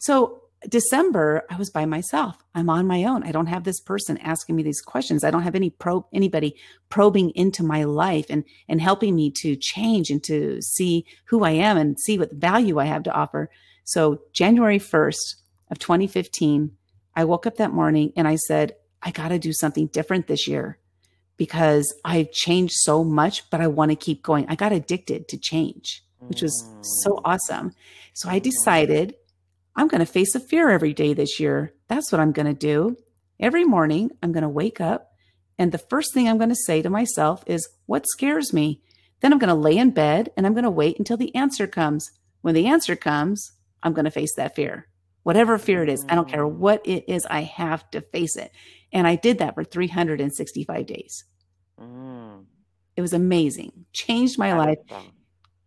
So 0.00 0.42
December, 0.68 1.44
I 1.50 1.56
was 1.56 1.70
by 1.70 1.86
myself. 1.86 2.36
I'm 2.54 2.68
on 2.68 2.86
my 2.86 3.04
own. 3.04 3.22
I 3.22 3.32
don't 3.32 3.46
have 3.46 3.64
this 3.64 3.80
person 3.80 4.18
asking 4.18 4.56
me 4.56 4.62
these 4.62 4.82
questions. 4.82 5.24
I 5.24 5.30
don't 5.30 5.42
have 5.42 5.54
any 5.54 5.70
probe 5.70 6.04
anybody 6.12 6.54
probing 6.90 7.30
into 7.30 7.62
my 7.62 7.84
life 7.84 8.26
and 8.28 8.44
and 8.68 8.80
helping 8.80 9.14
me 9.14 9.32
to 9.42 9.56
change 9.56 10.10
and 10.10 10.22
to 10.24 10.60
see 10.60 11.06
who 11.26 11.44
I 11.44 11.52
am 11.52 11.78
and 11.78 11.98
see 11.98 12.18
what 12.18 12.32
value 12.32 12.78
I 12.78 12.84
have 12.84 13.04
to 13.04 13.12
offer. 13.12 13.50
So 13.84 14.20
January 14.32 14.78
1st 14.78 15.36
of 15.70 15.78
2015, 15.78 16.72
I 17.16 17.24
woke 17.24 17.46
up 17.46 17.56
that 17.56 17.72
morning 17.72 18.12
and 18.16 18.28
I 18.28 18.36
said, 18.36 18.74
I 19.02 19.10
got 19.12 19.28
to 19.28 19.38
do 19.38 19.52
something 19.52 19.86
different 19.86 20.26
this 20.26 20.46
year 20.46 20.78
because 21.38 21.94
I've 22.04 22.32
changed 22.32 22.74
so 22.76 23.02
much, 23.02 23.48
but 23.48 23.62
I 23.62 23.66
want 23.66 23.92
to 23.92 23.96
keep 23.96 24.22
going. 24.22 24.44
I 24.48 24.56
got 24.56 24.72
addicted 24.72 25.26
to 25.28 25.38
change 25.38 26.04
which 26.20 26.42
was 26.42 26.68
so 26.82 27.12
mm. 27.12 27.20
awesome. 27.24 27.72
So 28.14 28.28
I 28.28 28.38
decided 28.38 29.14
I'm 29.76 29.88
going 29.88 30.00
to 30.00 30.06
face 30.06 30.34
a 30.34 30.40
fear 30.40 30.70
every 30.70 30.92
day 30.92 31.14
this 31.14 31.40
year. 31.40 31.74
That's 31.88 32.10
what 32.12 32.20
I'm 32.20 32.32
going 32.32 32.46
to 32.46 32.54
do. 32.54 32.96
Every 33.38 33.64
morning, 33.64 34.10
I'm 34.22 34.32
going 34.32 34.42
to 34.42 34.48
wake 34.48 34.80
up, 34.80 35.12
and 35.58 35.72
the 35.72 35.78
first 35.78 36.12
thing 36.12 36.28
I'm 36.28 36.38
going 36.38 36.50
to 36.50 36.56
say 36.56 36.82
to 36.82 36.90
myself 36.90 37.42
is, 37.46 37.68
What 37.86 38.06
scares 38.06 38.52
me? 38.52 38.80
Then 39.20 39.32
I'm 39.32 39.38
going 39.38 39.48
to 39.48 39.54
lay 39.54 39.76
in 39.76 39.90
bed 39.90 40.30
and 40.36 40.46
I'm 40.46 40.54
going 40.54 40.64
to 40.64 40.70
wait 40.70 40.98
until 40.98 41.16
the 41.16 41.34
answer 41.34 41.66
comes. 41.66 42.10
When 42.40 42.54
the 42.54 42.66
answer 42.66 42.96
comes, 42.96 43.52
I'm 43.82 43.92
going 43.92 44.06
to 44.06 44.10
face 44.10 44.34
that 44.36 44.56
fear. 44.56 44.88
Whatever 45.22 45.58
fear 45.58 45.82
it 45.82 45.90
is, 45.90 46.04
I 46.08 46.14
don't 46.14 46.28
care 46.28 46.44
mm. 46.44 46.52
what 46.52 46.80
it 46.86 47.04
is, 47.06 47.26
I 47.26 47.42
have 47.42 47.90
to 47.90 48.00
face 48.00 48.36
it. 48.36 48.52
And 48.92 49.06
I 49.06 49.16
did 49.16 49.38
that 49.38 49.54
for 49.54 49.62
365 49.62 50.86
days. 50.86 51.24
Mm. 51.78 52.46
It 52.96 53.02
was 53.02 53.12
amazing, 53.12 53.84
changed 53.92 54.38
my 54.38 54.54
life 54.54 54.78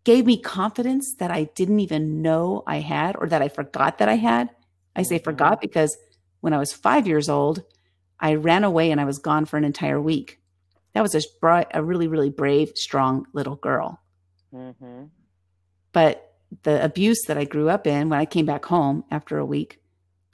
gave 0.04 0.26
me 0.26 0.38
confidence 0.38 1.16
that 1.16 1.32
I 1.32 1.46
didn't 1.56 1.80
even 1.80 2.22
know 2.22 2.64
I 2.68 2.80
had 2.80 3.16
or 3.18 3.28
that 3.28 3.42
I 3.42 3.48
forgot 3.48 4.00
that 4.00 4.10
I 4.10 4.16
had. 4.16 4.50
I 4.96 5.04
say 5.04 5.16
mm-hmm. 5.16 5.24
forgot 5.24 5.62
because 5.62 5.98
when 6.42 6.54
I 6.54 6.60
was 6.60 6.74
five 6.74 7.08
years 7.08 7.30
old, 7.30 7.64
I 8.20 8.36
ran 8.36 8.64
away 8.64 8.92
and 8.92 9.00
I 9.00 9.06
was 9.06 9.20
gone 9.20 9.46
for 9.46 9.58
an 9.58 9.64
entire 9.64 10.00
week. 10.00 10.40
That 10.94 11.02
was 11.02 11.16
a, 11.16 11.66
a 11.74 11.84
really, 11.84 12.08
really 12.08 12.30
brave, 12.30 12.74
strong 12.76 13.26
little 13.34 13.56
girl. 13.56 14.02
Mm-hmm. 14.54 15.06
But 15.92 16.34
the 16.64 16.84
abuse 16.84 17.24
that 17.28 17.38
I 17.38 17.46
grew 17.46 17.70
up 17.70 17.88
in 17.88 18.10
when 18.10 18.20
I 18.20 18.26
came 18.26 18.46
back 18.46 18.66
home 18.66 19.04
after 19.10 19.38
a 19.38 19.46
week, 19.46 19.82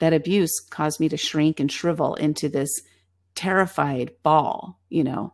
that 0.00 0.12
abuse 0.12 0.60
caused 0.70 1.00
me 1.00 1.08
to 1.08 1.16
shrink 1.16 1.60
and 1.60 1.70
shrivel 1.70 2.14
into 2.14 2.48
this 2.48 2.82
terrified 3.34 4.12
ball, 4.22 4.80
you 4.88 5.04
know. 5.04 5.32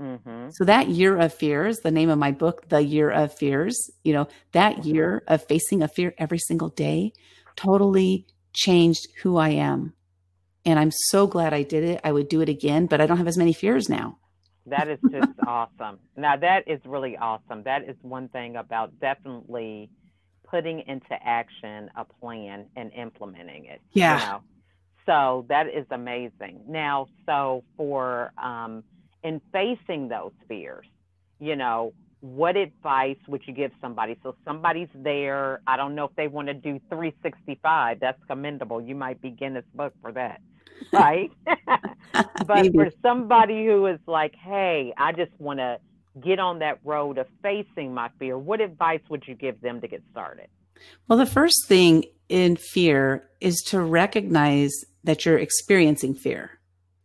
Mm-hmm. 0.00 0.48
So 0.52 0.64
that 0.64 0.88
year 0.88 1.16
of 1.16 1.32
fears, 1.32 1.78
the 1.78 1.90
name 1.90 2.10
of 2.10 2.18
my 2.18 2.32
book, 2.32 2.68
The 2.68 2.80
Year 2.80 3.10
of 3.10 3.32
Fears, 3.32 3.90
you 4.02 4.12
know, 4.12 4.28
that 4.52 4.76
mm-hmm. 4.76 4.88
year 4.88 5.22
of 5.28 5.44
facing 5.44 5.82
a 5.82 5.88
fear 5.88 6.14
every 6.18 6.38
single 6.38 6.68
day 6.70 7.12
totally 7.56 8.26
changed 8.52 9.06
who 9.22 9.36
I 9.36 9.50
am. 9.50 9.92
And 10.64 10.78
I'm 10.78 10.90
so 10.90 11.26
glad 11.26 11.52
I 11.52 11.62
did 11.62 11.84
it. 11.84 12.00
I 12.02 12.12
would 12.12 12.28
do 12.28 12.40
it 12.40 12.48
again, 12.48 12.86
but 12.86 13.00
I 13.00 13.06
don't 13.06 13.18
have 13.18 13.28
as 13.28 13.36
many 13.36 13.52
fears 13.52 13.88
now. 13.88 14.18
That 14.66 14.88
is 14.88 14.98
just 15.10 15.32
awesome. 15.46 15.98
Now, 16.16 16.36
that 16.38 16.66
is 16.66 16.80
really 16.84 17.16
awesome. 17.16 17.62
That 17.64 17.88
is 17.88 17.96
one 18.00 18.28
thing 18.28 18.56
about 18.56 18.98
definitely 18.98 19.90
putting 20.48 20.80
into 20.86 21.12
action 21.22 21.90
a 21.96 22.04
plan 22.04 22.66
and 22.74 22.90
implementing 22.94 23.66
it. 23.66 23.82
Yeah. 23.92 24.18
You 24.18 24.26
know? 24.26 24.40
So 25.06 25.46
that 25.50 25.66
is 25.68 25.84
amazing. 25.90 26.62
Now, 26.66 27.08
so 27.26 27.62
for 27.76 28.32
um, 28.42 28.84
in 29.24 29.40
facing 29.52 30.08
those 30.08 30.32
fears, 30.46 30.86
you 31.40 31.56
know, 31.56 31.92
what 32.20 32.56
advice 32.56 33.16
would 33.26 33.42
you 33.46 33.52
give 33.52 33.72
somebody? 33.80 34.16
So 34.22 34.36
somebody's 34.44 34.88
there. 34.94 35.60
I 35.66 35.76
don't 35.76 35.94
know 35.94 36.04
if 36.04 36.14
they 36.16 36.28
want 36.28 36.48
to 36.48 36.54
do 36.54 36.80
365. 36.88 38.00
That's 38.00 38.22
commendable. 38.26 38.80
You 38.80 38.94
might 38.94 39.20
be 39.20 39.30
Guinness 39.30 39.64
Book 39.74 39.92
for 40.00 40.12
that, 40.12 40.40
right? 40.92 41.30
but 42.46 42.72
for 42.72 42.90
somebody 43.02 43.66
who 43.66 43.86
is 43.86 43.98
like, 44.06 44.34
hey, 44.36 44.94
I 44.96 45.12
just 45.12 45.32
want 45.38 45.58
to 45.58 45.78
get 46.22 46.38
on 46.38 46.60
that 46.60 46.78
road 46.84 47.18
of 47.18 47.26
facing 47.42 47.92
my 47.92 48.08
fear, 48.18 48.38
what 48.38 48.60
advice 48.60 49.00
would 49.10 49.24
you 49.26 49.34
give 49.34 49.60
them 49.60 49.80
to 49.80 49.88
get 49.88 50.02
started? 50.10 50.46
Well, 51.08 51.18
the 51.18 51.26
first 51.26 51.66
thing 51.66 52.04
in 52.28 52.56
fear 52.56 53.28
is 53.40 53.56
to 53.68 53.80
recognize 53.80 54.72
that 55.02 55.26
you're 55.26 55.38
experiencing 55.38 56.14
fear. 56.14 56.58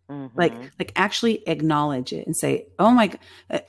Mm-hmm. 0.10 0.38
Like, 0.38 0.54
like 0.80 0.92
actually 0.96 1.48
acknowledge 1.48 2.14
it 2.14 2.26
and 2.26 2.36
say, 2.36 2.66
"Oh 2.80 2.92
my!" 2.92 3.12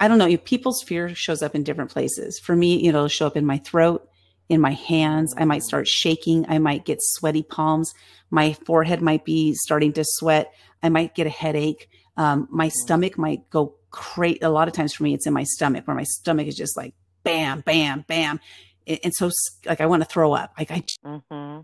I 0.01 0.09
don't 0.09 0.19
know. 0.19 0.37
People's 0.39 0.83
fear 0.83 1.15
shows 1.15 1.43
up 1.43 1.55
in 1.55 1.65
different 1.65 1.91
places. 1.91 2.39
For 2.39 2.57
me, 2.57 2.83
you 2.83 2.93
know, 2.93 2.99
it'll 2.99 3.09
show 3.09 3.27
up 3.27 3.37
in 3.37 3.45
my 3.45 3.59
throat, 3.59 4.09
in 4.49 4.61
my 4.61 4.73
hands. 4.73 5.35
I 5.37 5.45
might 5.45 5.63
start 5.63 5.87
shaking. 5.87 6.47
I 6.49 6.59
might 6.59 6.87
get 6.87 6.99
sweaty 7.03 7.43
palms. 7.43 7.93
My 8.31 8.55
forehead 8.55 9.03
might 9.03 9.25
be 9.25 9.55
starting 9.55 9.93
to 9.95 10.05
sweat. 10.05 10.53
I 10.83 10.89
might 10.89 11.15
get 11.15 11.27
a 11.27 11.31
headache. 11.31 11.89
Um, 12.17 12.49
my 12.51 12.67
mm-hmm. 12.67 12.73
stomach 12.85 13.19
might 13.19 13.51
go 13.51 13.75
crazy. 13.91 14.39
A 14.41 14.49
lot 14.49 14.67
of 14.67 14.75
times 14.75 14.95
for 14.95 15.03
me, 15.03 15.13
it's 15.13 15.27
in 15.27 15.35
my 15.35 15.45
stomach 15.45 15.87
where 15.87 15.97
my 15.97 16.05
stomach 16.05 16.47
is 16.47 16.57
just 16.57 16.77
like 16.77 16.95
bam, 17.23 17.61
bam, 17.61 18.05
bam, 18.09 18.41
and 18.87 19.15
so 19.15 19.31
like 19.67 19.81
I 19.81 19.87
want 19.87 20.03
to 20.03 20.09
throw 20.09 20.33
up. 20.33 20.55
Like 20.59 20.71
I, 20.71 20.85
mm-hmm. 21.05 21.61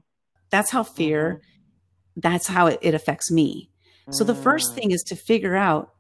that's 0.51 0.71
how 0.71 0.83
fear. 0.83 1.41
Mm-hmm. 1.41 2.21
That's 2.21 2.47
how 2.47 2.69
it, 2.69 2.79
it 2.83 2.95
affects 2.95 3.31
me. 3.31 3.71
So 4.11 4.25
the 4.25 4.35
first 4.35 4.75
thing 4.75 4.93
is 4.93 5.03
to 5.05 5.17
figure 5.17 5.57
out 5.57 5.93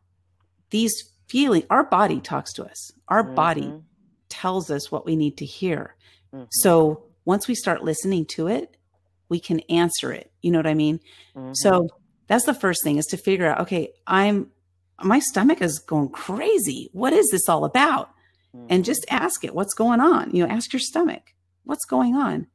these 0.70 1.10
feeling 1.28 1.64
Our 1.70 1.84
body 1.84 2.20
talks 2.20 2.52
to 2.54 2.64
us. 2.64 2.92
Our 3.08 3.24
mm-hmm. 3.24 3.34
body 3.34 3.74
tells 4.28 4.70
us 4.70 4.92
what 4.92 5.04
we 5.04 5.16
need 5.16 5.36
to 5.38 5.44
hear. 5.44 5.96
Mm-hmm. 6.32 6.44
So 6.50 7.04
once 7.24 7.48
we 7.48 7.54
start 7.54 7.82
listening 7.82 8.26
to 8.26 8.46
it, 8.46 8.76
we 9.28 9.40
can 9.40 9.60
answer 9.68 10.12
it. 10.12 10.30
You 10.42 10.52
know 10.52 10.58
what 10.58 10.68
I 10.68 10.74
mean? 10.74 11.00
Mm-hmm. 11.36 11.52
So 11.54 11.88
that's 12.28 12.46
the 12.46 12.54
first 12.54 12.84
thing 12.84 12.98
is 12.98 13.06
to 13.06 13.16
figure 13.16 13.46
out, 13.46 13.60
okay, 13.62 13.92
I'm 14.06 14.50
my 15.02 15.18
stomach 15.18 15.60
is 15.60 15.78
going 15.78 16.08
crazy. 16.08 16.88
What 16.92 17.12
is 17.12 17.28
this 17.30 17.48
all 17.48 17.64
about? 17.64 18.10
And 18.70 18.84
just 18.86 19.02
mm-hmm. 19.02 19.22
ask 19.22 19.44
it, 19.44 19.54
what's 19.54 19.74
going 19.74 20.00
on? 20.00 20.30
You 20.34 20.46
know, 20.46 20.50
ask 20.50 20.72
your 20.72 20.80
stomach, 20.80 21.34
what's 21.64 21.84
going 21.84 22.14
on? 22.14 22.46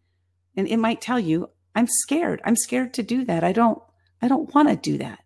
And 0.57 0.67
it 0.67 0.77
might 0.77 1.01
tell 1.01 1.19
you, 1.19 1.49
I'm 1.75 1.87
scared. 1.87 2.41
I'm 2.43 2.55
scared 2.55 2.93
to 2.95 3.03
do 3.03 3.23
that. 3.25 3.43
I 3.43 3.51
don't 3.51 3.81
I 4.21 4.27
don't 4.27 4.53
want 4.53 4.69
to 4.69 4.75
do 4.75 4.97
that. 4.97 5.19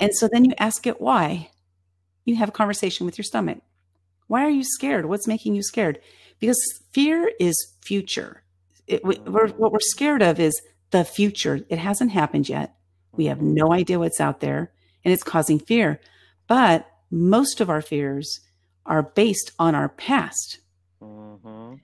And 0.00 0.14
so 0.14 0.28
then 0.28 0.44
you 0.44 0.54
ask 0.58 0.86
it 0.86 1.00
why. 1.00 1.50
You 2.24 2.36
have 2.36 2.48
a 2.48 2.52
conversation 2.52 3.06
with 3.06 3.18
your 3.18 3.24
stomach. 3.24 3.58
Why 4.26 4.44
are 4.44 4.50
you 4.50 4.64
scared? 4.64 5.06
What's 5.06 5.26
making 5.26 5.54
you 5.54 5.62
scared? 5.62 6.00
Because 6.38 6.58
fear 6.92 7.32
is 7.38 7.74
future. 7.82 8.42
It, 8.86 9.04
we're, 9.04 9.48
what 9.48 9.72
we're 9.72 9.80
scared 9.80 10.22
of 10.22 10.40
is 10.40 10.60
the 10.90 11.04
future. 11.04 11.60
It 11.68 11.78
hasn't 11.78 12.12
happened 12.12 12.48
yet. 12.48 12.74
We 13.12 13.26
have 13.26 13.42
no 13.42 13.72
idea 13.72 13.98
what's 13.98 14.20
out 14.20 14.40
there 14.40 14.72
and 15.04 15.12
it's 15.12 15.22
causing 15.22 15.58
fear. 15.58 16.00
But 16.46 16.86
most 17.10 17.60
of 17.60 17.70
our 17.70 17.82
fears 17.82 18.40
are 18.86 19.02
based 19.02 19.52
on 19.58 19.74
our 19.74 19.88
past. 19.88 20.60
Mm-hmm. 21.02 21.74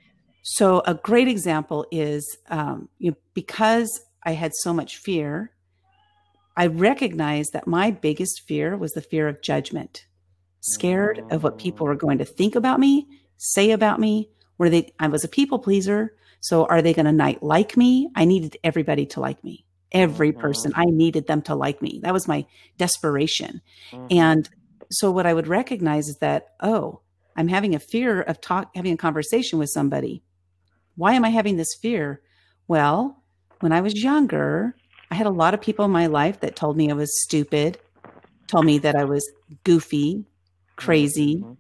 So, 0.43 0.83
a 0.87 0.95
great 0.95 1.29
example 1.29 1.87
is 1.91 2.37
um, 2.49 2.89
you 2.99 3.11
know, 3.11 3.17
because 3.35 4.01
I 4.25 4.33
had 4.33 4.53
so 4.55 4.73
much 4.73 4.99
fear, 4.99 5.51
I 6.57 6.67
recognized 6.67 7.53
that 7.53 7.67
my 7.67 7.91
biggest 7.91 8.43
fear 8.47 8.77
was 8.77 8.93
the 8.93 9.03
fear 9.03 9.29
of 9.29 9.43
judgment, 9.43 10.07
scared 10.61 11.23
of 11.31 11.43
what 11.43 11.59
people 11.59 11.87
were 11.87 11.95
going 11.95 12.19
to 12.19 12.25
think 12.25 12.55
about 12.55 12.81
me, 12.81 13.07
say 13.37 13.71
about 13.71 14.01
me. 14.01 14.31
Were 14.59 14.71
they, 14.71 14.93
I 14.99 15.09
was 15.09 15.23
a 15.23 15.29
people 15.29 15.59
pleaser. 15.59 16.15
So 16.41 16.65
are 16.67 16.81
they 16.81 16.95
going 16.95 17.07
to 17.07 17.13
not 17.13 17.43
like 17.43 17.77
me? 17.77 18.09
I 18.15 18.25
needed 18.25 18.57
everybody 18.65 19.05
to 19.07 19.21
like 19.21 19.43
me. 19.45 19.67
Every 19.93 20.31
mm-hmm. 20.31 20.41
person, 20.41 20.73
I 20.75 20.87
needed 20.87 21.27
them 21.27 21.43
to 21.43 21.55
like 21.55 21.83
me. 21.83 22.01
That 22.03 22.15
was 22.15 22.27
my 22.27 22.47
desperation. 22.79 23.61
Mm-hmm. 23.91 24.07
And 24.11 24.49
so 24.91 25.11
what 25.11 25.27
I 25.27 25.35
would 25.35 25.49
recognize 25.49 26.09
is 26.09 26.19
that, 26.19 26.55
oh, 26.61 27.01
I'm 27.37 27.49
having 27.49 27.75
a 27.75 27.81
fear 27.81 28.23
of 28.23 28.41
talk, 28.41 28.71
having 28.75 28.95
a 28.95 28.97
conversation 28.97 29.59
with 29.59 29.69
somebody. 29.69 30.23
Why 30.95 31.13
am 31.13 31.25
I 31.25 31.29
having 31.29 31.57
this 31.57 31.75
fear? 31.75 32.23
Well, 32.67 33.23
when 33.61 33.73
I 33.73 33.83
was 33.83 34.03
younger, 34.03 34.75
I 35.11 35.15
had 35.15 35.27
a 35.27 35.31
lot 35.31 35.55
of 35.55 35.61
people 35.61 35.85
in 35.85 35.91
my 35.91 36.07
life 36.07 36.41
that 36.41 36.57
told 36.57 36.77
me 36.77 36.91
I 36.91 36.95
was 36.95 37.23
stupid, 37.23 37.79
told 38.49 38.65
me 38.65 38.79
that 38.79 38.97
I 38.97 39.05
was 39.05 39.29
goofy, 39.65 40.25
crazy, 40.77 41.37
mm-hmm. 41.37 41.53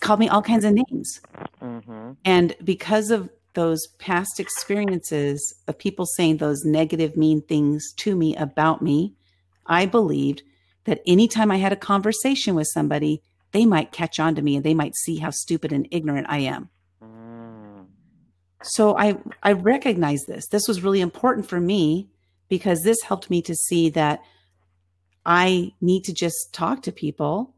called 0.00 0.20
me 0.20 0.28
all 0.28 0.42
kinds 0.42 0.64
of 0.64 0.74
names. 0.74 1.20
Mm-hmm. 1.60 2.12
And 2.24 2.56
because 2.62 3.10
of 3.10 3.28
those 3.54 3.86
past 3.98 4.40
experiences 4.40 5.54
of 5.68 5.78
people 5.78 6.06
saying 6.06 6.38
those 6.38 6.64
negative, 6.64 7.16
mean 7.16 7.42
things 7.42 7.92
to 7.98 8.16
me 8.16 8.34
about 8.36 8.82
me, 8.82 9.14
I 9.66 9.86
believed 9.86 10.42
that 10.84 11.00
anytime 11.06 11.50
I 11.50 11.56
had 11.56 11.72
a 11.72 11.76
conversation 11.76 12.54
with 12.54 12.68
somebody, 12.72 13.22
they 13.52 13.66
might 13.66 13.92
catch 13.92 14.18
on 14.18 14.34
to 14.34 14.42
me 14.42 14.56
and 14.56 14.64
they 14.64 14.74
might 14.74 14.96
see 14.96 15.18
how 15.18 15.30
stupid 15.30 15.72
and 15.72 15.86
ignorant 15.90 16.26
I 16.28 16.38
am. 16.38 16.70
Mm. 17.02 17.86
So 18.62 18.96
I 18.96 19.18
I 19.42 19.52
recognize 19.52 20.24
this. 20.24 20.48
This 20.48 20.66
was 20.66 20.82
really 20.82 21.00
important 21.00 21.48
for 21.48 21.60
me 21.60 22.08
because 22.52 22.82
this 22.82 23.00
helped 23.00 23.30
me 23.30 23.40
to 23.40 23.54
see 23.54 23.88
that 23.88 24.20
I 25.24 25.72
need 25.80 26.04
to 26.04 26.12
just 26.12 26.52
talk 26.52 26.82
to 26.82 26.92
people 26.92 27.54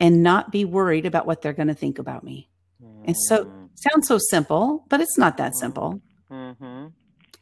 and 0.00 0.22
not 0.22 0.50
be 0.50 0.64
worried 0.64 1.04
about 1.04 1.26
what 1.26 1.42
they're 1.42 1.52
going 1.52 1.68
to 1.68 1.74
think 1.74 1.98
about 1.98 2.24
me. 2.24 2.48
Mm-hmm. 2.82 3.08
And 3.08 3.16
so 3.26 3.44
mm. 3.44 3.68
sounds 3.74 4.08
so 4.08 4.16
simple, 4.30 4.86
but 4.88 5.02
it's 5.02 5.18
not 5.18 5.36
that 5.36 5.52
mm-hmm. 5.52 5.58
simple. 5.58 6.00
Mm-hmm. 6.30 6.86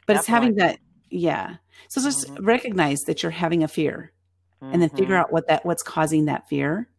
But 0.05 0.17
it's 0.17 0.27
having 0.27 0.55
that, 0.55 0.79
yeah. 1.09 1.55
So 1.87 2.01
just 2.01 2.27
mm-hmm. 2.27 2.43
recognize 2.43 2.99
that 3.07 3.23
you're 3.23 3.31
having 3.31 3.63
a 3.63 3.69
fear, 3.69 4.11
and 4.59 4.81
then 4.81 4.89
figure 4.89 5.15
mm-hmm. 5.15 5.21
out 5.21 5.31
what 5.31 5.47
that 5.47 5.65
what's 5.65 5.83
causing 5.83 6.25
that 6.25 6.49
fear, 6.49 6.89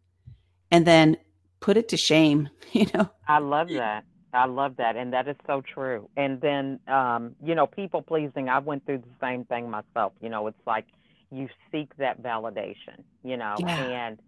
and 0.71 0.87
then 0.87 1.17
put 1.59 1.77
it 1.77 1.89
to 1.89 1.97
shame. 1.97 2.49
You 2.71 2.87
know. 2.95 3.09
I 3.27 3.39
love 3.39 3.69
that. 3.69 4.05
I 4.33 4.45
love 4.45 4.77
that, 4.77 4.95
and 4.95 5.13
that 5.13 5.27
is 5.27 5.35
so 5.47 5.61
true. 5.61 6.09
And 6.15 6.39
then, 6.39 6.79
um, 6.87 7.35
you 7.43 7.55
know, 7.55 7.65
people 7.65 8.01
pleasing. 8.01 8.49
I 8.49 8.59
went 8.59 8.85
through 8.85 8.99
the 8.99 9.15
same 9.21 9.45
thing 9.45 9.69
myself. 9.69 10.13
You 10.21 10.29
know, 10.29 10.47
it's 10.47 10.67
like 10.67 10.85
you 11.31 11.47
seek 11.71 11.95
that 11.97 12.21
validation. 12.21 13.03
You 13.23 13.37
know, 13.37 13.55
yeah. 13.59 14.07
and 14.07 14.19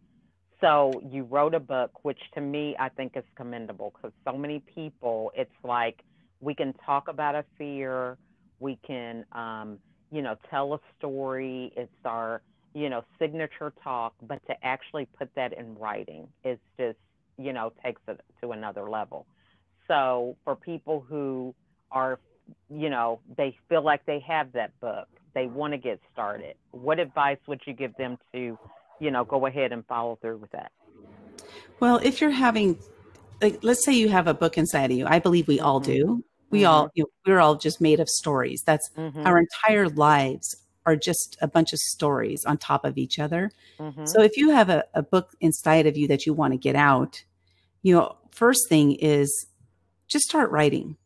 so 0.60 1.02
you 1.10 1.24
wrote 1.24 1.54
a 1.54 1.60
book, 1.60 2.04
which 2.04 2.20
to 2.36 2.42
me 2.42 2.76
I 2.80 2.90
think 2.90 3.14
is 3.16 3.24
commendable 3.36 3.94
because 3.96 4.14
so 4.26 4.38
many 4.38 4.60
people, 4.74 5.32
it's 5.36 5.52
like 5.64 6.04
we 6.40 6.56
can 6.56 6.74
talk 6.86 7.08
about 7.08 7.36
a 7.36 7.46
fear, 7.58 8.18
we 8.60 8.80
can, 8.86 9.26
um, 9.32 9.80
you 10.12 10.22
know, 10.22 10.36
tell 10.50 10.74
a 10.74 10.80
story. 10.98 11.72
It's 11.76 11.92
our, 12.06 12.42
you 12.74 12.90
know, 12.90 13.04
signature 13.20 13.74
talk, 13.84 14.14
but 14.22 14.46
to 14.48 14.56
actually 14.64 15.08
put 15.18 15.30
that 15.36 15.54
in 15.54 15.76
writing 15.76 16.28
is 16.44 16.60
just, 16.78 16.98
you 17.38 17.54
know, 17.54 17.74
takes 17.84 18.02
it 18.08 18.22
to 18.42 18.52
another 18.52 18.90
level. 18.90 19.26
So 19.88 20.36
for 20.44 20.56
people 20.56 21.06
who 21.08 21.54
are, 21.92 22.20
you 22.70 22.90
know, 22.90 23.20
they 23.38 23.58
feel 23.70 23.84
like 23.84 24.06
they 24.06 24.20
have 24.20 24.52
that 24.54 24.80
book, 24.80 25.08
they 25.34 25.48
want 25.48 25.74
to 25.74 25.78
get 25.78 26.00
started. 26.14 26.56
What 26.72 27.00
advice 27.00 27.40
would 27.48 27.62
you 27.66 27.74
give 27.74 27.96
them 27.98 28.18
to, 28.34 28.58
you 29.00 29.12
know, 29.12 29.24
go 29.24 29.46
ahead 29.46 29.72
and 29.72 29.86
follow 29.86 30.18
through 30.22 30.38
with 30.38 30.52
that? 30.52 30.72
Well, 31.80 31.98
if 32.04 32.22
you're 32.22 32.30
having, 32.30 32.78
like, 33.42 33.60
let's 33.64 33.84
say 33.84 33.94
you 33.94 34.10
have 34.10 34.28
a 34.28 34.34
book 34.34 34.58
inside 34.58 34.92
of 34.92 34.98
you. 34.98 35.06
I 35.08 35.20
believe 35.20 35.48
we 35.48 35.60
all 35.60 35.82
mm-hmm. 35.82 35.92
do. 35.92 36.24
We 36.50 36.60
mm-hmm. 36.60 36.68
all, 36.68 36.90
you 36.94 37.04
know, 37.04 37.10
we're 37.26 37.40
all 37.40 37.56
just 37.56 37.82
made 37.82 38.00
of 38.00 38.10
stories. 38.10 38.62
That's 38.66 38.90
mm-hmm. 38.98 39.26
our 39.26 39.40
entire 39.40 39.90
lives 39.90 40.56
are 40.86 40.96
just 40.96 41.38
a 41.42 41.48
bunch 41.48 41.74
of 41.74 41.80
stories 41.80 42.44
on 42.46 42.58
top 42.58 42.86
of 42.86 42.98
each 42.98 43.20
other. 43.20 43.52
Mm-hmm. 43.80 44.06
So 44.06 44.22
if 44.22 44.36
you 44.38 44.50
have 44.50 44.70
a, 44.70 44.84
a 44.94 45.04
book 45.04 45.32
inside 45.40 45.86
of 45.88 45.96
you 45.96 46.08
that 46.08 46.26
you 46.26 46.34
want 46.34 46.54
to 46.54 46.58
get 46.58 46.76
out, 46.76 47.24
you 47.84 47.96
know, 47.96 48.18
first 48.32 48.68
thing 48.68 48.94
is 48.94 49.48
just 50.12 50.26
start 50.26 50.52
writing. 50.52 50.98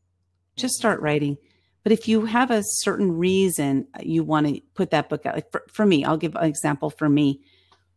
Just 0.56 0.76
start 0.76 1.00
writing. 1.00 1.38
But 1.84 1.92
if 1.92 2.08
you 2.08 2.26
have 2.26 2.50
a 2.50 2.64
certain 2.64 3.12
reason 3.12 3.88
you 4.02 4.24
want 4.24 4.48
to 4.48 4.62
put 4.74 4.90
that 4.90 5.08
book 5.08 5.26
out, 5.26 5.36
like 5.36 5.52
for, 5.52 5.64
for 5.72 5.86
me, 5.86 6.04
I'll 6.04 6.18
give 6.18 6.36
an 6.36 6.46
example 6.46 6.90
for 6.90 7.08
me. 7.08 7.42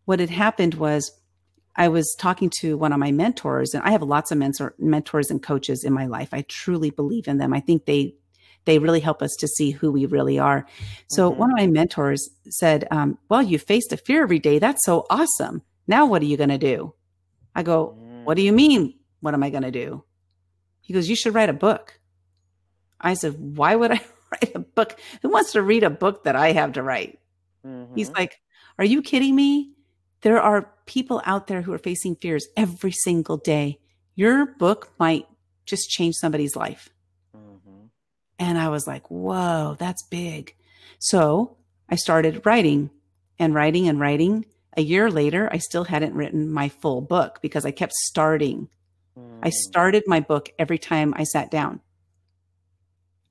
What 0.05 0.21
had 0.21 0.29
happened 0.29 0.75
was 0.75 1.11
I 1.75 1.89
was 1.89 2.15
talking 2.19 2.51
to 2.61 2.77
one 2.77 2.93
of 2.93 2.99
my 2.99 3.13
mentors, 3.13 3.73
and 3.73 3.83
I 3.85 3.93
have 3.93 4.03
lots 4.03 4.31
of 4.31 4.37
mentor, 4.37 4.75
mentors 4.79 5.31
and 5.31 5.43
coaches 5.43 5.85
in 5.85 5.93
my 5.95 6.07
life. 6.07 6.29
I 6.33 6.43
truly 6.43 6.91
believe 6.91 7.29
in 7.29 7.39
them. 7.39 7.55
I 7.55 7.61
think 7.61 7.87
they 7.87 8.15
they 8.65 8.79
really 8.79 9.01
help 9.01 9.23
us 9.23 9.35
to 9.39 9.49
see 9.49 9.71
who 9.71 9.91
we 9.91 10.05
really 10.05 10.39
are. 10.39 10.67
So 11.07 11.31
mm-hmm. 11.31 11.41
one 11.41 11.51
of 11.51 11.57
my 11.57 11.67
mentors 11.67 12.29
said, 12.51 12.87
um, 12.91 13.17
"Well, 13.31 13.43
you 13.43 13.59
faced 13.59 13.93
a 13.93 13.97
fear 13.97 14.23
every 14.23 14.41
day. 14.41 14.59
That's 14.59 14.85
so 14.85 15.07
awesome. 15.09 15.63
Now 15.87 16.05
what 16.05 16.21
are 16.21 16.27
you 16.27 16.37
going 16.37 16.51
to 16.51 16.59
do?" 16.59 16.93
I 17.55 17.63
go, 17.63 17.97
"What 18.25 18.35
do 18.35 18.43
you 18.43 18.53
mean? 18.53 18.95
What 19.21 19.33
am 19.33 19.43
I 19.43 19.49
going 19.49 19.63
to 19.63 19.71
do?" 19.71 20.05
He 20.89 20.95
goes, 20.95 21.09
"You 21.09 21.15
should 21.15 21.35
write 21.35 21.49
a 21.49 21.53
book." 21.53 21.99
I 23.01 23.15
said, 23.15 23.57
Why 23.57 23.77
would 23.77 23.93
I 23.93 24.01
write 24.33 24.55
a 24.55 24.61
book? 24.61 24.99
Who 25.23 25.31
wants 25.31 25.53
to 25.53 25.63
read 25.63 25.83
a 25.83 25.91
book 25.91 26.25
that 26.25 26.37
I 26.37 26.53
have 26.53 26.73
to 26.73 26.83
write? 26.83 27.19
Mm-hmm. 27.67 27.95
He's 27.95 28.11
like, 28.11 28.41
Are 28.79 28.85
you 28.85 29.03
kidding 29.03 29.35
me? 29.35 29.73
There 30.23 30.41
are 30.41 30.73
people 30.87 31.23
out 31.25 31.47
there 31.47 31.63
who 31.63 31.73
are 31.73 31.79
facing 31.79 32.17
fears 32.17 32.47
every 32.57 32.93
single 32.93 33.37
day. 33.37 33.79
Your 34.15 34.47
book 34.47 34.93
might 34.99 35.27
just 35.65 35.91
change 35.91 36.17
somebody's 36.17 36.57
life. 36.57 36.89
Mm-hmm. 37.37 37.87
And 38.39 38.59
I 38.59 38.69
was 38.69 38.87
like, 38.87 39.11
Whoa, 39.11 39.77
that's 39.79 40.03
big. 40.05 40.55
So 40.99 41.57
I 41.89 41.97
started 41.97 42.45
writing 42.45 42.91
and 43.39 43.55
writing 43.55 43.89
and 43.89 44.01
writing. 44.01 44.47
A 44.77 44.83
year 44.83 45.11
later, 45.11 45.49
I 45.51 45.59
still 45.59 45.85
hadn't 45.85 46.15
written 46.15 46.53
my 46.53 46.69
full 46.69 47.01
book 47.01 47.41
because 47.43 47.65
I 47.65 47.73
kept 47.73 47.93
starting. 47.95 48.69
Mm. 49.19 49.39
I 49.43 49.51
started 49.51 50.05
my 50.07 50.21
book 50.21 50.51
every 50.59 50.79
time 50.79 51.15
I 51.17 51.25
sat 51.25 51.51
down. 51.51 51.81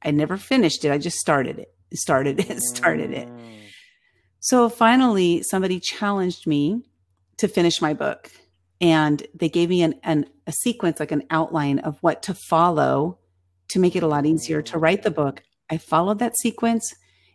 I 0.01 0.11
never 0.11 0.37
finished 0.37 0.85
it. 0.85 0.91
I 0.91 0.97
just 0.97 1.17
started 1.17 1.59
it, 1.59 1.73
started 1.93 2.39
it, 2.39 2.59
started 2.59 3.11
it. 3.11 3.27
Mm. 3.27 3.57
So 4.39 4.69
finally, 4.69 5.43
somebody 5.43 5.79
challenged 5.79 6.47
me 6.47 6.83
to 7.37 7.47
finish 7.47 7.81
my 7.81 7.93
book. 7.93 8.31
And 8.79 9.25
they 9.33 9.49
gave 9.49 9.69
me 9.69 9.81
an, 9.81 9.95
an, 10.03 10.25
a 10.45 10.51
sequence, 10.51 10.99
like 10.99 11.11
an 11.11 11.23
outline 11.31 11.79
of 11.79 11.97
what 12.01 12.21
to 12.23 12.33
follow 12.33 13.17
to 13.69 13.79
make 13.79 13.95
it 13.95 14.03
a 14.03 14.07
lot 14.07 14.25
easier 14.25 14.61
to 14.61 14.77
write 14.77 15.03
the 15.03 15.11
book. 15.11 15.41
I 15.69 15.77
followed 15.77 16.19
that 16.19 16.37
sequence 16.37 16.93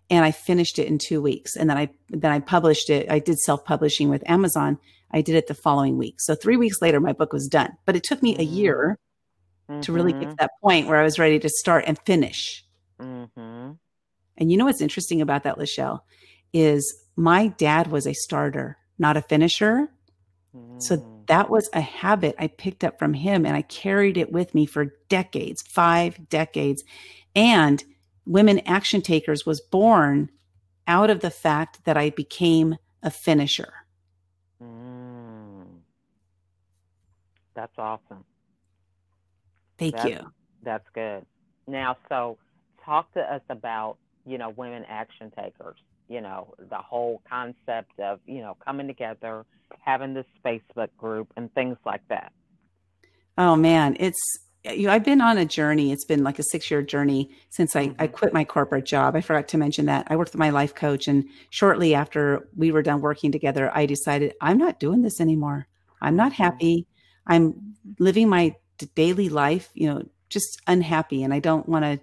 and 0.09 0.25
I 0.25 0.30
finished 0.30 0.78
it 0.78 0.87
in 0.87 0.99
two 0.99 1.21
weeks. 1.21 1.56
And 1.56 1.68
then 1.68 1.76
I 1.76 1.90
then 2.09 2.30
I 2.30 2.40
published 2.40 2.90
it. 2.90 3.11
I 3.11 3.18
did 3.18 3.38
self-publishing 3.38 4.09
with 4.09 4.28
Amazon. 4.28 4.78
I 5.12 5.21
did 5.21 5.35
it 5.35 5.47
the 5.47 5.54
following 5.54 5.99
week. 5.99 6.21
So 6.21 6.35
three 6.35 6.57
weeks 6.57 6.81
later, 6.81 7.00
my 7.00 7.12
book 7.12 7.33
was 7.33 7.49
done. 7.49 7.73
But 7.85 7.97
it 7.97 8.02
took 8.02 8.23
me 8.23 8.35
a 8.37 8.47
mm. 8.47 8.54
year 8.54 8.99
mm-hmm. 9.69 9.81
to 9.81 9.92
really 9.92 10.12
get 10.12 10.21
to 10.21 10.26
mm-hmm. 10.26 10.35
that 10.38 10.50
point 10.62 10.87
where 10.87 10.99
I 10.99 11.04
was 11.04 11.19
ready 11.19 11.38
to 11.38 11.49
start 11.49 11.85
and 11.87 11.99
finish. 12.07 12.64
Mm-hmm. 13.00 13.73
And 14.38 14.50
you 14.50 14.57
know 14.57 14.64
what's 14.64 14.81
interesting 14.81 15.21
about 15.21 15.45
that, 15.45 15.59
Lachelle, 15.59 16.00
is 16.52 16.95
my 17.16 17.49
dad 17.49 17.88
was 17.88 18.07
a 18.07 18.14
starter, 18.14 18.78
not 18.99 19.16
a 19.16 19.23
finisher. 19.23 19.88
Mm. 20.57 20.83
So 20.83 21.25
that 21.26 21.50
was 21.50 21.69
a 21.73 21.81
habit 21.81 22.35
I 22.38 22.49
picked 22.49 22.85
up 22.85 22.99
from 22.99 23.14
him 23.14 23.47
and 23.47 23.57
I 23.57 23.62
carried 23.62 24.16
it 24.16 24.33
with 24.33 24.54
me 24.54 24.66
for 24.66 24.95
decades, 25.09 25.62
five 25.62 26.28
decades. 26.28 26.83
And 27.35 27.83
Women 28.26 28.61
Action 28.61 29.02
Takers 29.02 29.45
was 29.45 29.61
born 29.61 30.31
out 30.87 31.11
of 31.11 31.21
the 31.21 31.31
fact 31.31 31.85
that 31.85 31.97
I 31.97 32.11
became 32.11 32.76
a 33.02 33.11
finisher. 33.11 33.73
Mm. 34.62 35.66
That's 37.62 37.78
awesome. 37.78 38.25
Thank 39.78 39.95
that's, 39.95 40.09
you. 40.09 40.19
That's 40.64 40.85
good. 40.97 41.25
Now, 41.69 41.97
so 42.09 42.37
talk 42.85 43.14
to 43.14 43.21
us 43.21 43.42
about, 43.50 43.99
you 44.26 44.37
know, 44.37 44.50
women 44.50 44.85
action 44.88 45.31
takers, 45.31 45.77
you 46.09 46.20
know, 46.20 46.55
the 46.59 46.79
whole 46.79 47.22
concept 47.31 48.01
of, 48.01 48.18
you 48.27 48.40
know, 48.40 48.57
coming 48.64 48.88
together, 48.88 49.46
having 49.79 50.12
this 50.12 50.27
Facebook 50.44 50.88
group 50.98 51.33
and 51.37 51.55
things 51.55 51.77
like 51.87 52.03
that. 52.09 52.33
Oh 53.38 53.55
man, 53.55 53.96
it's 54.01 54.18
you 54.64 54.88
know, 54.88 54.92
I've 54.92 55.05
been 55.05 55.20
on 55.20 55.38
a 55.38 55.44
journey. 55.44 55.92
It's 55.92 56.05
been 56.05 56.25
like 56.25 56.40
a 56.40 56.42
six 56.42 56.68
year 56.68 56.83
journey 56.83 57.31
since 57.48 57.77
I, 57.77 57.81
I 57.81 57.87
mm-hmm. 57.87 58.07
quit 58.07 58.33
my 58.33 58.42
corporate 58.42 58.87
job. 58.87 59.14
I 59.14 59.20
forgot 59.20 59.46
to 59.48 59.59
mention 59.59 59.87
that. 59.87 60.09
I 60.11 60.16
worked 60.16 60.33
with 60.33 60.40
my 60.40 60.51
life 60.51 60.75
coach. 60.75 61.07
And 61.07 61.27
shortly 61.51 61.94
after 61.94 62.48
we 62.57 62.72
were 62.72 62.83
done 62.83 63.01
working 63.01 63.31
together, 63.31 63.70
I 63.72 63.87
decided 63.87 64.35
I'm 64.40 64.59
not 64.59 64.81
doing 64.81 65.03
this 65.03 65.20
anymore. 65.20 65.68
I'm 66.01 66.16
not 66.16 66.33
mm-hmm. 66.33 66.42
happy. 66.42 66.87
I'm 67.26 67.74
living 67.98 68.28
my 68.28 68.56
daily 68.94 69.28
life, 69.28 69.70
you 69.74 69.88
know, 69.88 70.02
just 70.28 70.61
unhappy 70.66 71.22
and 71.22 71.32
I 71.32 71.38
don't 71.38 71.68
want 71.68 71.85
to 71.85 72.00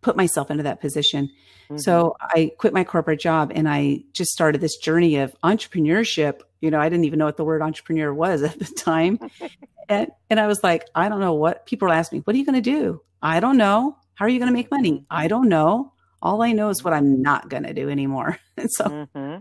put 0.00 0.16
myself 0.16 0.50
into 0.50 0.62
that 0.64 0.80
position. 0.80 1.30
Mm-hmm. 1.64 1.78
So 1.78 2.16
I 2.20 2.52
quit 2.58 2.72
my 2.72 2.84
corporate 2.84 3.20
job 3.20 3.52
and 3.54 3.68
I 3.68 4.04
just 4.12 4.30
started 4.30 4.60
this 4.60 4.76
journey 4.76 5.16
of 5.16 5.34
entrepreneurship. 5.42 6.40
You 6.60 6.70
know, 6.70 6.80
I 6.80 6.88
didn't 6.88 7.04
even 7.04 7.18
know 7.18 7.26
what 7.26 7.36
the 7.36 7.44
word 7.44 7.62
entrepreneur 7.62 8.12
was 8.12 8.42
at 8.44 8.58
the 8.58 8.64
time. 8.64 9.18
and, 9.88 10.10
and 10.30 10.40
I 10.40 10.46
was 10.46 10.62
like, 10.62 10.84
I 10.94 11.08
don't 11.08 11.20
know 11.20 11.34
what 11.34 11.66
people 11.66 11.90
asking 11.90 12.18
me, 12.18 12.22
what 12.24 12.34
are 12.34 12.38
you 12.38 12.46
going 12.46 12.62
to 12.62 12.70
do? 12.70 13.02
I 13.22 13.40
don't 13.40 13.56
know. 13.56 13.96
How 14.14 14.24
are 14.24 14.28
you 14.28 14.38
going 14.38 14.50
to 14.50 14.56
make 14.56 14.70
money? 14.70 15.04
I 15.10 15.28
don't 15.28 15.48
know. 15.48 15.92
All 16.20 16.42
I 16.42 16.52
know 16.52 16.70
is 16.70 16.82
what 16.82 16.92
I'm 16.92 17.22
not 17.22 17.48
going 17.48 17.62
to 17.62 17.72
do 17.72 17.88
anymore. 17.88 18.38
And 18.56 18.70
so 18.72 18.84
mm-hmm. 18.84 19.40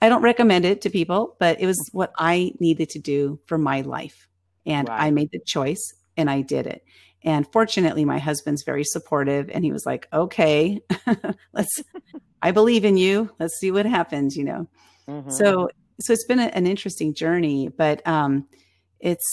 I 0.00 0.08
don't 0.08 0.22
recommend 0.22 0.64
it 0.64 0.80
to 0.82 0.90
people, 0.90 1.36
but 1.38 1.60
it 1.60 1.66
was 1.66 1.78
what 1.92 2.12
I 2.18 2.52
needed 2.60 2.90
to 2.90 2.98
do 2.98 3.40
for 3.46 3.58
my 3.58 3.82
life. 3.82 4.28
And 4.68 4.88
I 4.88 5.10
made 5.10 5.30
the 5.32 5.40
choice 5.44 5.92
and 6.16 6.30
I 6.30 6.42
did 6.42 6.66
it. 6.66 6.84
And 7.24 7.50
fortunately, 7.52 8.04
my 8.04 8.18
husband's 8.18 8.62
very 8.62 8.84
supportive 8.84 9.50
and 9.50 9.64
he 9.64 9.72
was 9.72 9.84
like, 9.84 10.06
okay, 10.12 10.80
let's, 11.52 11.82
I 12.42 12.52
believe 12.52 12.84
in 12.84 12.96
you. 12.96 13.30
Let's 13.40 13.58
see 13.58 13.72
what 13.72 13.86
happens, 13.86 14.36
you 14.36 14.44
know? 14.44 14.68
Mm-hmm. 15.08 15.30
So, 15.30 15.68
so 16.00 16.12
it's 16.12 16.26
been 16.26 16.38
a, 16.38 16.44
an 16.44 16.66
interesting 16.66 17.14
journey, 17.14 17.68
but, 17.68 18.06
um, 18.06 18.46
it's, 19.00 19.26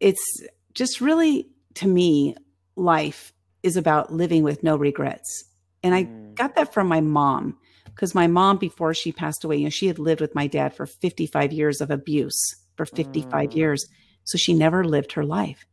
it's 0.00 0.42
just 0.72 1.00
really 1.00 1.48
to 1.74 1.88
me, 1.88 2.36
life 2.76 3.32
is 3.62 3.76
about 3.76 4.12
living 4.12 4.42
with 4.42 4.62
no 4.62 4.76
regrets. 4.76 5.44
And 5.82 5.94
I 5.94 6.04
mm. 6.04 6.34
got 6.34 6.54
that 6.56 6.72
from 6.72 6.86
my 6.86 7.00
mom 7.00 7.58
because 7.86 8.14
my 8.14 8.26
mom, 8.26 8.58
before 8.58 8.94
she 8.94 9.12
passed 9.12 9.44
away, 9.44 9.56
you 9.56 9.64
know, 9.64 9.70
she 9.70 9.86
had 9.86 9.98
lived 9.98 10.20
with 10.20 10.34
my 10.34 10.46
dad 10.46 10.74
for 10.74 10.86
55 10.86 11.52
years 11.52 11.80
of 11.80 11.90
abuse 11.90 12.38
for 12.76 12.86
55 12.86 13.50
mm. 13.50 13.54
years. 13.54 13.86
So 14.24 14.38
she 14.38 14.54
never 14.54 14.84
lived 14.84 15.12
her 15.12 15.24
life. 15.24 15.66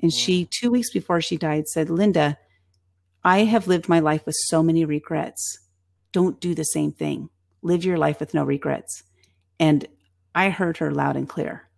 And 0.00 0.12
she, 0.12 0.48
two 0.50 0.70
weeks 0.70 0.90
before 0.90 1.20
she 1.20 1.36
died, 1.36 1.66
said, 1.66 1.88
Lynda, 1.88 2.36
I 3.24 3.44
have 3.44 3.66
lived 3.66 3.88
my 3.88 3.98
life 3.98 4.24
with 4.26 4.36
so 4.38 4.62
many 4.62 4.84
regrets. 4.84 5.58
Don't 6.12 6.40
do 6.40 6.54
the 6.54 6.64
same 6.64 6.92
thing. 6.92 7.30
Live 7.62 7.84
your 7.84 7.98
life 7.98 8.20
with 8.20 8.34
no 8.34 8.44
regrets. 8.44 9.02
And 9.58 9.86
I 10.34 10.50
heard 10.50 10.76
her 10.76 10.92
loud 10.92 11.16
and 11.16 11.28
clear. 11.28 11.68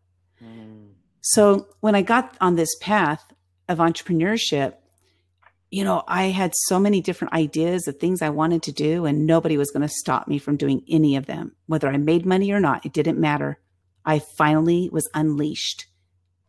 Mm. 0.43 0.89
So 1.23 1.69
when 1.81 1.95
I 1.95 2.03
got 2.03 2.37
on 2.41 2.57
this 2.57 2.75
path 2.81 3.25
of 3.69 3.79
entrepreneurship, 3.79 4.75
you 5.71 5.85
know, 5.85 6.03
I 6.07 6.25
had 6.25 6.53
so 6.55 6.79
many 6.79 7.01
different 7.01 7.33
ideas 7.33 7.87
of 7.87 7.99
things 7.99 8.21
I 8.21 8.31
wanted 8.31 8.65
to 8.65 8.73
do, 8.73 9.07
and 9.07 9.25
nobody 9.27 9.57
was 9.57 9.71
going 9.71 9.83
to 9.87 9.89
stop 9.89 10.27
me 10.27 10.39
from 10.39 10.57
doing 10.57 10.83
any 10.89 11.17
of 11.17 11.27
them. 11.27 11.53
Whether 11.67 11.89
I 11.89 11.97
made 11.97 12.27
money 12.27 12.51
or 12.51 12.61
not, 12.61 12.85
it 12.85 12.93
didn't 12.93 13.21
matter. 13.21 13.59
I 14.05 14.19
finally 14.37 14.89
was 14.91 15.09
unleashed 15.15 15.87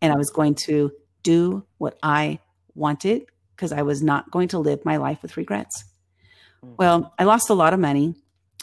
and 0.02 0.12
I 0.12 0.18
was 0.18 0.30
going 0.30 0.56
to 0.66 0.92
do 1.24 1.66
what 1.78 1.98
I 2.02 2.40
wanted 2.76 3.26
because 3.56 3.72
I 3.72 3.84
was 3.84 4.02
not 4.02 4.32
going 4.32 4.48
to 4.50 4.60
live 4.60 4.84
my 4.86 4.98
life 4.98 5.22
with 5.22 5.38
regrets. 5.38 5.86
Mm. 6.66 6.78
Well, 6.78 7.14
I 7.20 7.26
lost 7.26 7.50
a 7.50 7.54
lot 7.54 7.74
of 7.74 7.80
money. 7.80 8.16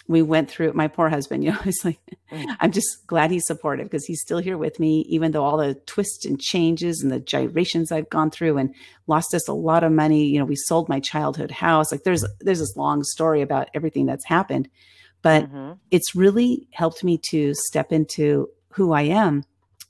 We 0.08 0.22
went 0.22 0.50
through 0.50 0.72
my 0.72 0.88
poor 0.88 1.08
husband, 1.08 1.44
you 1.44 1.52
know, 1.52 1.58
it's 1.64 1.84
like, 1.84 2.00
mm. 2.32 2.56
I'm 2.60 2.72
just 2.72 3.06
glad 3.06 3.30
he's 3.30 3.46
supportive 3.46 3.86
because 3.86 4.06
he's 4.06 4.20
still 4.20 4.38
here 4.38 4.58
with 4.58 4.80
me, 4.80 5.00
even 5.08 5.32
though 5.32 5.44
all 5.44 5.58
the 5.58 5.74
twists 5.86 6.24
and 6.24 6.40
changes 6.40 7.02
and 7.02 7.12
the 7.12 7.20
gyrations 7.20 7.92
I've 7.92 8.10
gone 8.10 8.30
through 8.30 8.58
and 8.58 8.74
lost 9.06 9.34
us 9.34 9.48
a 9.48 9.52
lot 9.52 9.84
of 9.84 9.92
money. 9.92 10.24
You 10.24 10.40
know, 10.40 10.44
we 10.44 10.56
sold 10.56 10.88
my 10.88 11.00
childhood 11.00 11.50
house. 11.50 11.92
Like 11.92 12.02
there's, 12.02 12.24
there's 12.40 12.60
this 12.60 12.76
long 12.76 13.04
story 13.04 13.42
about 13.42 13.68
everything 13.74 14.06
that's 14.06 14.26
happened, 14.26 14.68
but 15.22 15.44
mm-hmm. 15.44 15.74
it's 15.90 16.16
really 16.16 16.66
helped 16.72 17.04
me 17.04 17.20
to 17.30 17.54
step 17.54 17.92
into 17.92 18.48
who 18.72 18.92
I 18.92 19.02
am. 19.02 19.44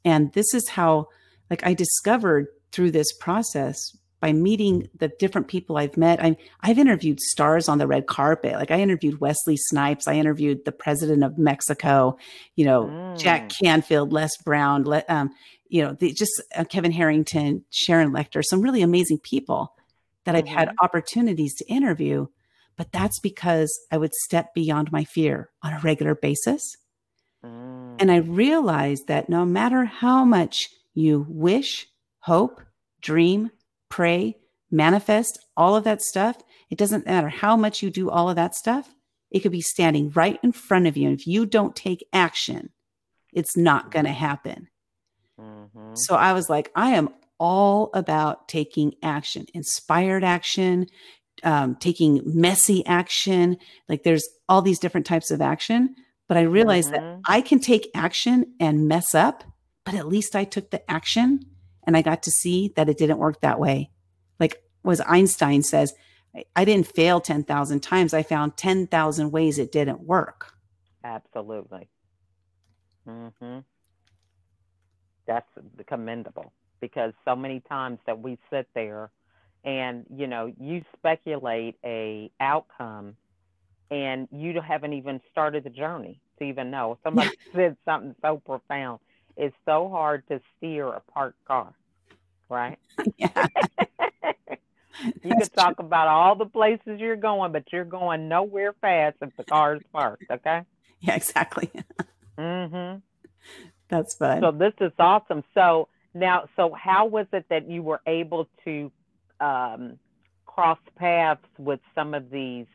And 0.05 0.33
this 0.33 0.53
is 0.55 0.69
how, 0.69 1.09
like, 1.51 1.65
I 1.67 1.75
discovered 1.75 2.49
through 2.73 2.91
this 2.91 3.13
process 3.13 3.97
by 4.21 4.33
meeting 4.33 4.89
the 4.99 5.09
different 5.19 5.49
people 5.49 5.77
I've 5.77 5.97
met. 5.97 6.21
i 6.21 6.37
have 6.63 6.79
interviewed 6.79 7.21
stars 7.21 7.69
on 7.69 7.79
the 7.79 7.87
red 7.87 8.07
carpet. 8.07 8.55
Like 8.55 8.71
I 8.71 8.81
interviewed 8.81 9.21
Wesley 9.21 9.57
Snipes. 9.57 10.09
I 10.09 10.15
interviewed 10.15 10.65
the 10.65 10.73
president 10.73 11.23
of 11.23 11.39
Mexico, 11.39 12.17
you 12.57 12.65
know, 12.65 12.87
mm. 12.87 13.19
Jack 13.19 13.51
Canfield, 13.63 14.13
Les 14.13 14.31
Brown, 14.45 14.83
Le, 14.85 15.05
um, 15.09 15.31
you 15.69 15.83
know, 15.83 15.93
the, 15.93 16.13
just 16.13 16.43
uh, 16.57 16.65
Kevin 16.65 16.93
Harrington, 16.93 17.65
Sharon 17.71 18.13
Lechter, 18.13 18.43
some 18.45 18.61
really 18.61 18.83
amazing 18.83 19.19
people 19.19 19.75
that 20.25 20.35
mm-hmm. 20.35 20.49
I've 20.49 20.55
had 20.55 20.69
mm-hmm. 20.69 20.85
opportunities 20.85 21.55
to 21.57 21.67
interview. 21.67 22.27
But 22.77 22.93
that's 22.93 23.19
because 23.21 23.73
I 23.91 23.99
would 23.99 24.15
step 24.15 24.55
beyond 24.55 24.93
my 24.93 25.05
fear 25.05 25.51
on 25.63 25.75
a 25.75 25.81
regular 25.81 26.15
basis. 26.15 26.77
Mm. 27.45 27.97
And 28.01 28.11
I 28.11 28.17
realized 28.17 29.07
that 29.09 29.29
no 29.29 29.45
matter 29.45 29.85
how 29.85 30.25
much 30.25 30.71
you 30.99 31.27
wish, 31.29 31.87
hope, 32.21 32.61
dream, 33.01 33.51
pray, 33.89 34.37
manifest, 34.71 35.39
all 35.57 35.77
of 35.77 35.85
that 35.85 36.03
stuff, 36.03 36.37
it 36.71 36.79
doesn't 36.79 37.07
matter 37.07 37.29
how 37.29 37.57
much 37.57 37.83
you 37.83 37.91
do 37.91 38.11
all 38.11 38.29
of 38.29 38.37
that 38.37 38.55
stuff. 38.55 38.95
It 39.31 39.41
could 39.41 39.53
be 39.53 39.61
standing 39.61 40.11
right 40.11 40.39
in 40.43 40.53
front 40.53 40.87
of 40.87 40.97
you. 40.97 41.09
And 41.09 41.19
if 41.19 41.27
you 41.27 41.47
don't 41.47 41.77
take 41.77 42.07
action, 42.13 42.71
it's 43.33 43.57
not 43.57 43.91
going 43.91 44.05
to 44.05 44.13
happen. 44.13 44.69
Mm-hmm. 45.41 45.95
So 45.95 46.15
I 46.15 46.33
was 46.33 46.49
like, 46.49 46.71
I 46.75 46.91
am 46.91 47.11
all 47.39 47.91
about 47.95 48.49
taking 48.49 48.95
action, 49.03 49.47
inspired 49.55 50.25
action, 50.25 50.87
um, 51.45 51.77
taking 51.77 52.21
messy 52.25 52.85
action. 52.87 53.59
Like 53.89 54.03
there's 54.03 54.29
all 54.49 54.63
these 54.63 54.79
different 54.79 55.07
types 55.07 55.31
of 55.31 55.41
action. 55.41 55.95
But 56.27 56.37
I 56.37 56.43
realized 56.43 56.93
mm-hmm. 56.93 57.21
that 57.21 57.21
I 57.27 57.41
can 57.41 57.61
take 57.61 57.89
action 57.95 58.55
and 58.61 58.89
mess 58.89 59.15
up, 59.15 59.45
but 59.89 59.97
at 59.97 60.07
least 60.07 60.37
I 60.37 60.45
took 60.45 60.69
the 60.69 60.91
action 60.91 61.47
and 61.87 61.97
I 61.97 62.03
got 62.03 62.23
to 62.25 62.31
see 62.31 62.75
that 62.77 62.91
it 62.91 62.99
didn't 62.99 63.17
work 63.17 63.41
that 63.41 63.59
way. 63.59 63.91
Like 64.39 64.63
was 64.83 65.01
Einstein 65.01 65.63
says, 65.63 65.95
I 66.55 66.67
didn't 66.67 66.89
fail 66.89 67.23
10,000 67.23 67.81
times. 67.81 68.13
I 68.13 68.23
found 68.23 68.59
10,000 68.59 69.31
ways 69.31 69.59
it 69.59 69.73
didn't 69.73 70.03
work. 70.03 70.53
Absolutely. 71.03 71.89
Mm-hmm. 73.09 73.61
That's 75.27 75.49
commendable 75.87 76.53
because 76.83 77.15
so 77.25 77.35
many 77.35 77.61
times 77.61 77.99
that 78.05 78.21
we 78.21 78.37
sit 78.51 78.69
there 78.75 79.11
and, 79.65 80.05
you 80.15 80.27
know, 80.27 80.53
you 80.61 80.85
speculate 80.99 81.77
a 81.83 82.31
outcome 82.41 83.17
and 83.91 84.29
you 84.31 84.61
haven't 84.61 84.93
even 84.93 85.23
started 85.33 85.65
the 85.65 85.71
journey 85.71 86.21
to 86.39 86.45
even 86.45 86.71
know. 86.71 86.99
Somebody 87.03 87.31
said 87.55 87.79
something 87.87 88.15
so 88.21 88.37
profound. 88.45 89.01
It's 89.39 89.55
so 89.65 89.89
hard 89.89 90.27
to 90.29 90.41
steer 90.57 90.89
a 90.89 91.01
parked 91.13 91.43
car, 91.47 91.73
right? 92.51 92.79
Yeah. 93.17 93.47
you 95.23 95.37
could 95.37 95.53
talk 95.55 95.77
true. 95.77 95.87
about 95.87 96.09
all 96.09 96.35
the 96.35 96.47
places 96.47 96.99
you're 96.99 97.15
going, 97.17 97.53
but 97.53 97.65
you're 97.73 97.85
going 97.85 98.29
nowhere 98.29 98.75
fast 98.81 99.17
if 99.23 99.31
the 99.37 99.45
car 99.45 99.77
is 99.77 99.83
parked. 99.93 100.25
Okay. 100.29 100.63
Yeah, 101.01 101.15
exactly. 101.15 101.71
mm-hmm. 102.39 102.99
That's 103.89 104.17
fun. 104.17 104.41
So 104.43 104.51
this 104.51 104.73
is 104.81 104.91
awesome. 104.99 105.45
So 105.55 105.89
now, 106.15 106.49
so 106.57 106.75
how 106.75 107.07
was 107.07 107.27
it 107.33 107.47
that 107.49 107.71
you 107.71 107.83
were 107.83 108.01
able 108.07 108.49
to 108.65 108.91
um, 109.41 110.01
cross 110.47 110.79
paths 110.97 111.41
with 111.59 111.81
some 111.95 112.13
of 112.13 112.31
these 112.31 112.67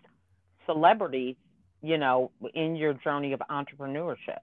celebrities? 0.65 1.36
You 1.82 1.97
know, 1.97 2.32
in 2.54 2.78
your 2.78 2.93
journey 2.93 3.34
of 3.34 3.41
entrepreneurship. 3.52 4.39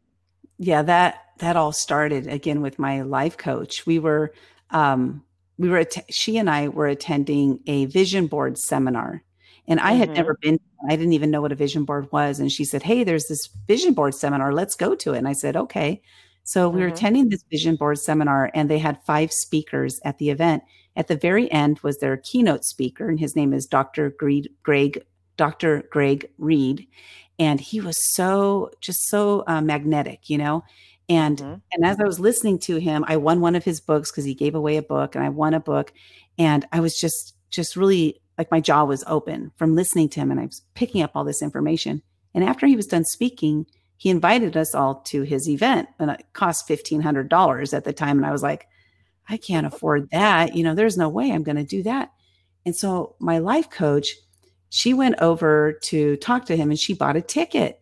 Yeah, 0.62 0.82
that 0.82 1.24
that 1.38 1.56
all 1.56 1.72
started 1.72 2.26
again 2.26 2.60
with 2.60 2.78
my 2.78 3.00
life 3.00 3.38
coach. 3.38 3.86
We 3.86 3.98
were 3.98 4.34
um, 4.68 5.24
we 5.56 5.70
were 5.70 5.78
att- 5.78 6.04
she 6.10 6.36
and 6.36 6.50
I 6.50 6.68
were 6.68 6.86
attending 6.86 7.60
a 7.66 7.86
vision 7.86 8.26
board 8.26 8.58
seminar 8.58 9.24
and 9.66 9.80
I 9.80 9.92
had 9.92 10.08
mm-hmm. 10.08 10.16
never 10.16 10.38
been 10.42 10.60
I 10.86 10.96
didn't 10.96 11.14
even 11.14 11.30
know 11.30 11.40
what 11.40 11.52
a 11.52 11.54
vision 11.54 11.86
board 11.86 12.12
was 12.12 12.40
and 12.40 12.52
she 12.52 12.66
said, 12.66 12.82
"Hey, 12.82 13.04
there's 13.04 13.26
this 13.26 13.48
vision 13.66 13.94
board 13.94 14.14
seminar. 14.14 14.52
Let's 14.52 14.74
go 14.74 14.94
to 14.96 15.14
it." 15.14 15.18
And 15.18 15.28
I 15.28 15.32
said, 15.32 15.56
"Okay." 15.56 16.02
So 16.44 16.68
mm-hmm. 16.68 16.76
we 16.76 16.82
were 16.82 16.88
mm-hmm. 16.88 16.94
attending 16.94 17.28
this 17.30 17.44
vision 17.50 17.76
board 17.76 17.98
seminar 17.98 18.50
and 18.52 18.68
they 18.68 18.78
had 18.78 19.02
five 19.06 19.32
speakers 19.32 19.98
at 20.04 20.18
the 20.18 20.28
event. 20.28 20.62
At 20.94 21.08
the 21.08 21.16
very 21.16 21.50
end 21.50 21.78
was 21.78 21.96
their 21.98 22.18
keynote 22.18 22.66
speaker 22.66 23.08
and 23.08 23.18
his 23.18 23.34
name 23.34 23.54
is 23.54 23.64
Dr. 23.64 24.10
Greg, 24.10 24.48
Greg 24.62 25.06
Dr. 25.38 25.84
Greg 25.90 26.30
Reid 26.36 26.86
and 27.40 27.59
he 27.59 27.81
was 27.81 27.96
so 28.14 28.70
just 28.81 29.09
so 29.09 29.42
uh, 29.48 29.62
magnetic, 29.62 30.29
you 30.29 30.38
know. 30.38 30.62
And 31.09 31.38
mm-hmm. 31.38 31.55
and 31.72 31.85
as 31.85 31.98
I 31.98 32.05
was 32.05 32.20
listening 32.20 32.61
to 32.61 32.76
him, 32.76 33.05
I 33.09 33.16
won 33.16 33.40
one 33.40 33.57
of 33.57 33.64
his 33.64 33.81
books 33.81 34.12
because 34.12 34.26
he 34.26 34.35
gave 34.35 34.55
away 34.55 34.76
a 34.76 34.83
book, 34.83 35.16
and 35.16 35.24
I 35.24 35.31
won 35.31 35.55
a 35.55 35.61
book, 35.61 35.92
and 36.38 36.68
I 36.70 36.79
was 36.79 36.96
just 36.96 37.35
just 37.50 37.74
really 37.74 38.20
like 38.38 38.50
my 38.53 38.61
jaw 38.61 38.85
was 38.85 39.03
open 39.07 39.50
from 39.57 39.74
listening 39.74 40.11
to 40.11 40.20
him, 40.20 40.31
and 40.31 40.38
I 40.38 40.46
was 40.46 40.62
picking 40.74 41.03
up 41.03 41.12
all 41.14 41.24
this 41.24 41.42
information. 41.42 42.03
And 42.35 42.44
after 42.44 42.66
he 42.66 42.76
was 42.76 42.87
done 42.87 43.05
speaking, 43.05 43.66
he 43.96 44.11
invited 44.11 44.57
us 44.57 44.74
all 44.74 44.96
to 45.07 45.22
his 45.22 45.48
event, 45.48 45.88
and 45.98 46.11
it 46.11 46.26
cost 46.35 46.68
fifteen 46.68 47.00
hundred 47.00 47.31
dollars 47.31 47.72
at 47.72 47.85
the 47.85 47.92
time, 47.94 48.18
and 48.18 48.26
I 48.26 48.33
was 48.33 48.42
like, 48.42 48.68
I 49.31 49.38
can't 49.38 49.66
afford 49.66 50.11
that. 50.11 50.55
You 50.55 50.62
know, 50.62 50.74
there's 50.74 50.98
no 50.98 51.09
way 51.09 51.31
I'm 51.31 51.42
going 51.42 51.57
to 51.57 51.64
do 51.64 51.83
that. 51.85 52.12
And 52.66 52.76
so 52.76 53.16
my 53.18 53.38
life 53.38 53.70
coach, 53.70 54.14
she 54.70 54.94
went 54.94 55.20
over 55.20 55.78
to 55.85 56.16
talk 56.16 56.46
to 56.46 56.56
him, 56.56 56.70
and 56.70 56.78
she 56.78 56.94
bought 56.94 57.16
a 57.16 57.22
ticket 57.22 57.80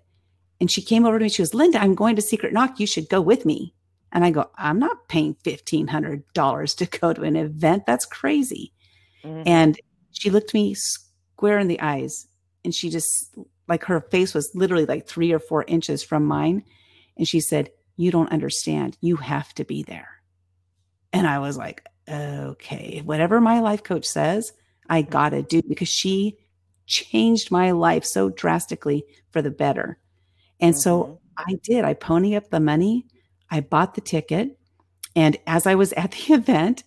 and 0.60 0.70
she 0.70 0.82
came 0.82 1.04
over 1.04 1.18
to 1.18 1.22
me. 1.22 1.28
She 1.28 1.42
goes, 1.42 1.52
Lynda, 1.52 1.76
I'm 1.76 1.94
going 1.94 2.16
to 2.16 2.22
Secret 2.22 2.52
Knock. 2.52 2.80
You 2.80 2.86
should 2.86 3.08
go 3.08 3.20
with 3.20 3.46
me. 3.46 3.74
And 4.10 4.24
I 4.24 4.30
go, 4.30 4.50
I'm 4.56 4.78
not 4.78 5.08
paying 5.08 5.36
$1,500 5.44 6.76
to 6.76 6.98
go 6.98 7.12
to 7.12 7.22
an 7.22 7.36
event. 7.36 7.84
That's 7.86 8.06
crazy. 8.06 8.72
Mm-hmm. 9.22 9.42
And 9.46 9.80
she 10.12 10.30
looked 10.30 10.54
me 10.54 10.74
square 10.74 11.58
in 11.58 11.68
the 11.68 11.80
eyes 11.80 12.26
and 12.64 12.74
she 12.74 12.90
just, 12.90 13.36
like 13.68 13.84
her 13.84 14.00
face 14.00 14.34
was 14.34 14.50
literally 14.54 14.86
like 14.86 15.06
three 15.06 15.32
or 15.32 15.38
four 15.38 15.64
inches 15.68 16.02
from 16.02 16.24
mine. 16.24 16.64
And 17.16 17.28
she 17.28 17.40
said, 17.40 17.70
You 17.96 18.10
don't 18.10 18.32
understand. 18.32 18.96
You 19.00 19.16
have 19.16 19.52
to 19.54 19.64
be 19.64 19.82
there. 19.82 20.08
And 21.12 21.26
I 21.26 21.38
was 21.38 21.58
like, 21.58 21.84
Okay, 22.08 23.02
whatever 23.04 23.40
my 23.40 23.60
life 23.60 23.82
coach 23.82 24.06
says, 24.06 24.52
I 24.88 25.02
mm-hmm. 25.02 25.10
got 25.10 25.28
to 25.30 25.42
do 25.42 25.62
because 25.68 25.88
she 25.88 26.38
changed 26.88 27.52
my 27.52 27.70
life 27.70 28.04
so 28.04 28.30
drastically 28.30 29.04
for 29.30 29.40
the 29.40 29.50
better. 29.50 29.98
And 30.58 30.74
mm-hmm. 30.74 30.80
so 30.80 31.20
I 31.36 31.54
did. 31.62 31.84
I 31.84 31.94
pony 31.94 32.34
up 32.34 32.50
the 32.50 32.58
money. 32.58 33.06
I 33.50 33.60
bought 33.60 33.94
the 33.94 34.00
ticket. 34.00 34.58
And 35.14 35.36
as 35.46 35.66
I 35.66 35.76
was 35.76 35.92
at 35.96 36.12
the 36.12 36.34
event, 36.34 36.82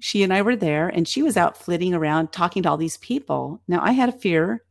she 0.00 0.22
and 0.22 0.34
I 0.34 0.42
were 0.42 0.56
there 0.56 0.88
and 0.88 1.08
she 1.08 1.22
was 1.22 1.38
out 1.38 1.56
flitting 1.56 1.94
around 1.94 2.32
talking 2.32 2.62
to 2.64 2.68
all 2.68 2.76
these 2.76 2.98
people. 2.98 3.62
Now 3.66 3.80
I 3.82 3.92
had 3.92 4.10
a 4.10 4.18
fear 4.18 4.62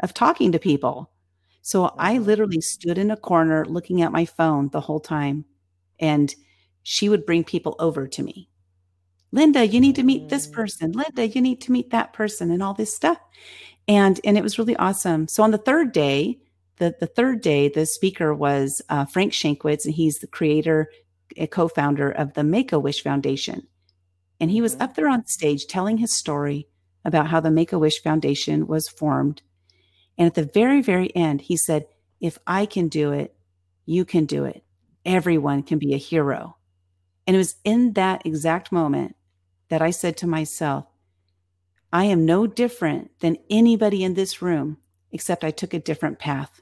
of 0.00 0.12
talking 0.14 0.50
to 0.52 0.58
people. 0.58 1.12
So 1.62 1.94
I 1.98 2.16
mm-hmm. 2.16 2.24
literally 2.24 2.60
stood 2.60 2.98
in 2.98 3.10
a 3.10 3.16
corner 3.16 3.64
looking 3.66 4.02
at 4.02 4.10
my 4.10 4.24
phone 4.24 4.70
the 4.70 4.80
whole 4.80 5.00
time. 5.00 5.44
And 6.00 6.34
she 6.82 7.08
would 7.08 7.26
bring 7.26 7.44
people 7.44 7.76
over 7.78 8.08
to 8.08 8.22
me. 8.22 8.49
Lynda, 9.34 9.70
you 9.70 9.80
need 9.80 9.96
to 9.96 10.02
meet 10.02 10.28
this 10.28 10.46
mm. 10.46 10.52
person. 10.52 10.92
Lynda, 10.92 11.34
you 11.34 11.40
need 11.40 11.60
to 11.62 11.72
meet 11.72 11.90
that 11.90 12.12
person 12.12 12.50
and 12.50 12.62
all 12.62 12.74
this 12.74 12.94
stuff. 12.94 13.18
And 13.86 14.20
and 14.24 14.36
it 14.36 14.42
was 14.42 14.58
really 14.58 14.76
awesome. 14.76 15.28
So 15.28 15.42
on 15.42 15.50
the 15.50 15.58
third 15.58 15.92
day, 15.92 16.38
the, 16.80 16.94
the 16.98 17.06
third 17.06 17.40
day, 17.42 17.68
the 17.68 17.86
speaker 17.86 18.34
was 18.34 18.82
uh, 18.88 19.04
Frank 19.04 19.32
Shankwitz, 19.32 19.84
and 19.84 19.94
he's 19.94 20.18
the 20.18 20.26
creator, 20.26 20.90
a 21.36 21.46
co-founder 21.46 22.10
of 22.10 22.34
the 22.34 22.42
Make 22.42 22.72
a 22.72 22.78
Wish 22.78 23.02
Foundation. 23.02 23.66
And 24.40 24.50
he 24.50 24.62
was 24.62 24.72
mm-hmm. 24.72 24.82
up 24.82 24.94
there 24.94 25.08
on 25.08 25.26
stage 25.26 25.66
telling 25.66 25.98
his 25.98 26.12
story 26.12 26.66
about 27.04 27.28
how 27.28 27.40
the 27.40 27.50
Make 27.50 27.72
a 27.72 27.78
Wish 27.78 28.02
Foundation 28.02 28.66
was 28.66 28.88
formed. 28.88 29.42
And 30.16 30.26
at 30.26 30.34
the 30.34 30.50
very, 30.52 30.80
very 30.82 31.14
end, 31.14 31.42
he 31.42 31.56
said, 31.56 31.86
If 32.20 32.38
I 32.46 32.66
can 32.66 32.88
do 32.88 33.12
it, 33.12 33.34
you 33.84 34.04
can 34.04 34.24
do 34.24 34.44
it. 34.44 34.64
Everyone 35.04 35.62
can 35.62 35.78
be 35.78 35.94
a 35.94 35.98
hero. 35.98 36.56
And 37.26 37.36
it 37.36 37.38
was 37.38 37.56
in 37.64 37.92
that 37.92 38.24
exact 38.24 38.72
moment 38.72 39.16
that 39.70 39.82
I 39.82 39.90
said 39.90 40.16
to 40.18 40.26
myself, 40.26 40.84
I 41.92 42.04
am 42.04 42.26
no 42.26 42.46
different 42.46 43.10
than 43.20 43.38
anybody 43.48 44.04
in 44.04 44.14
this 44.14 44.42
room, 44.42 44.76
except 45.10 45.42
I 45.42 45.50
took 45.50 45.74
a 45.74 45.80
different 45.80 46.18
path. 46.18 46.60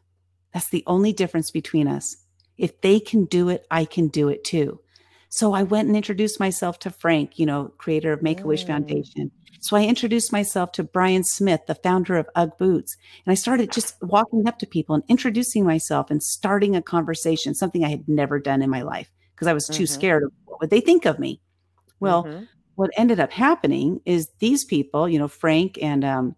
That's 0.54 0.70
the 0.70 0.84
only 0.86 1.12
difference 1.12 1.50
between 1.50 1.88
us. 1.88 2.24
If 2.56 2.80
they 2.80 3.00
can 3.00 3.24
do 3.26 3.48
it, 3.48 3.66
I 3.70 3.84
can 3.84 4.08
do 4.08 4.28
it 4.28 4.44
too. 4.44 4.80
So 5.28 5.52
I 5.52 5.62
went 5.62 5.88
and 5.88 5.96
introduced 5.96 6.40
myself 6.40 6.78
to 6.80 6.90
Frank, 6.90 7.38
you 7.38 7.44
know, 7.44 7.72
creator 7.76 8.12
of 8.12 8.22
Make 8.22 8.40
a 8.40 8.46
Wish 8.46 8.64
mm. 8.64 8.68
Foundation. 8.68 9.30
So 9.60 9.76
I 9.76 9.84
introduced 9.84 10.32
myself 10.32 10.72
to 10.72 10.84
Brian 10.84 11.24
Smith, 11.24 11.62
the 11.66 11.74
founder 11.74 12.16
of 12.16 12.28
UGG 12.34 12.58
Boots. 12.58 12.96
And 13.26 13.32
I 13.32 13.34
started 13.34 13.72
just 13.72 13.96
walking 14.00 14.46
up 14.46 14.58
to 14.60 14.66
people 14.66 14.94
and 14.94 15.04
introducing 15.08 15.64
myself 15.64 16.10
and 16.10 16.22
starting 16.22 16.76
a 16.76 16.82
conversation, 16.82 17.54
something 17.54 17.84
I 17.84 17.90
had 17.90 18.08
never 18.08 18.38
done 18.38 18.62
in 18.62 18.70
my 18.70 18.82
life 18.82 19.10
because 19.34 19.48
I 19.48 19.52
was 19.52 19.66
too 19.66 19.84
mm-hmm. 19.84 19.94
scared 19.94 20.22
of 20.22 20.32
what 20.44 20.60
would 20.60 20.70
they 20.70 20.80
think 20.80 21.04
of 21.04 21.18
me. 21.18 21.40
Well, 22.00 22.24
mm-hmm. 22.24 22.44
What 22.78 22.90
ended 22.96 23.18
up 23.18 23.32
happening 23.32 24.00
is 24.04 24.28
these 24.38 24.64
people, 24.64 25.08
you 25.08 25.18
know, 25.18 25.26
Frank 25.26 25.80
and 25.82 26.04
um, 26.04 26.36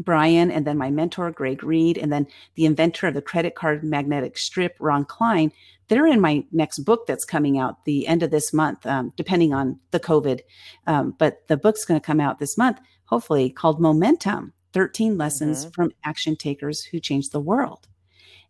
Brian, 0.00 0.50
and 0.50 0.66
then 0.66 0.78
my 0.78 0.90
mentor, 0.90 1.30
Greg 1.30 1.62
Reid, 1.62 1.98
and 1.98 2.10
then 2.10 2.26
the 2.54 2.64
inventor 2.64 3.08
of 3.08 3.12
the 3.12 3.20
credit 3.20 3.56
card 3.56 3.84
magnetic 3.84 4.38
strip, 4.38 4.74
Ron 4.80 5.04
Klein. 5.04 5.52
They're 5.88 6.06
in 6.06 6.18
my 6.18 6.46
next 6.50 6.78
book 6.78 7.06
that's 7.06 7.26
coming 7.26 7.58
out 7.58 7.84
the 7.84 8.06
end 8.06 8.22
of 8.22 8.30
this 8.30 8.54
month, 8.54 8.86
um, 8.86 9.12
depending 9.18 9.52
on 9.52 9.78
the 9.90 10.00
COVID. 10.00 10.40
Um, 10.86 11.14
but 11.18 11.46
the 11.46 11.58
book's 11.58 11.84
going 11.84 12.00
to 12.00 12.06
come 12.06 12.20
out 12.20 12.38
this 12.38 12.56
month, 12.56 12.80
hopefully, 13.04 13.50
called 13.50 13.78
Momentum 13.78 14.54
13 14.72 15.18
Lessons 15.18 15.60
mm-hmm. 15.60 15.72
from 15.72 15.90
Action 16.04 16.36
Takers 16.36 16.84
Who 16.84 17.00
Changed 17.00 17.32
the 17.32 17.40
World. 17.40 17.86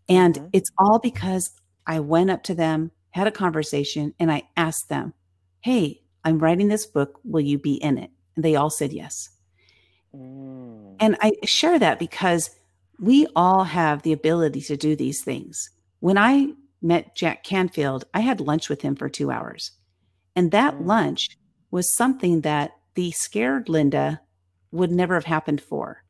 And 0.08 0.36
mm-hmm. 0.36 0.46
it's 0.52 0.70
all 0.78 1.00
because 1.00 1.50
I 1.88 1.98
went 1.98 2.30
up 2.30 2.44
to 2.44 2.54
them, 2.54 2.92
had 3.10 3.26
a 3.26 3.32
conversation, 3.32 4.14
and 4.20 4.30
I 4.30 4.44
asked 4.56 4.88
them, 4.88 5.12
Hey, 5.60 6.02
I'm 6.26 6.40
writing 6.40 6.66
this 6.66 6.86
book. 6.86 7.20
Will 7.22 7.40
you 7.40 7.56
be 7.56 7.74
in 7.74 7.98
it? 7.98 8.10
And 8.34 8.44
they 8.44 8.56
all 8.56 8.68
said 8.68 8.92
yes. 8.92 9.30
Mm. 10.14 10.96
And 10.98 11.16
I 11.22 11.32
share 11.44 11.78
that 11.78 12.00
because 12.00 12.50
we 12.98 13.28
all 13.36 13.62
have 13.64 14.02
the 14.02 14.12
ability 14.12 14.60
to 14.62 14.76
do 14.76 14.96
these 14.96 15.22
things. 15.22 15.70
When 16.00 16.18
I 16.18 16.48
met 16.82 17.14
Jack 17.14 17.44
Canfield, 17.44 18.04
I 18.12 18.20
had 18.20 18.40
lunch 18.40 18.68
with 18.68 18.82
him 18.82 18.96
for 18.96 19.08
two 19.08 19.30
hours. 19.30 19.70
And 20.34 20.50
that 20.50 20.74
mm. 20.74 20.86
lunch 20.86 21.38
was 21.70 21.94
something 21.94 22.40
that 22.40 22.72
the 22.94 23.12
scared 23.12 23.66
Lynda 23.66 24.18
would 24.72 24.90
never 24.90 25.14
have 25.14 25.26
happened 25.26 25.60
for. 25.60 26.02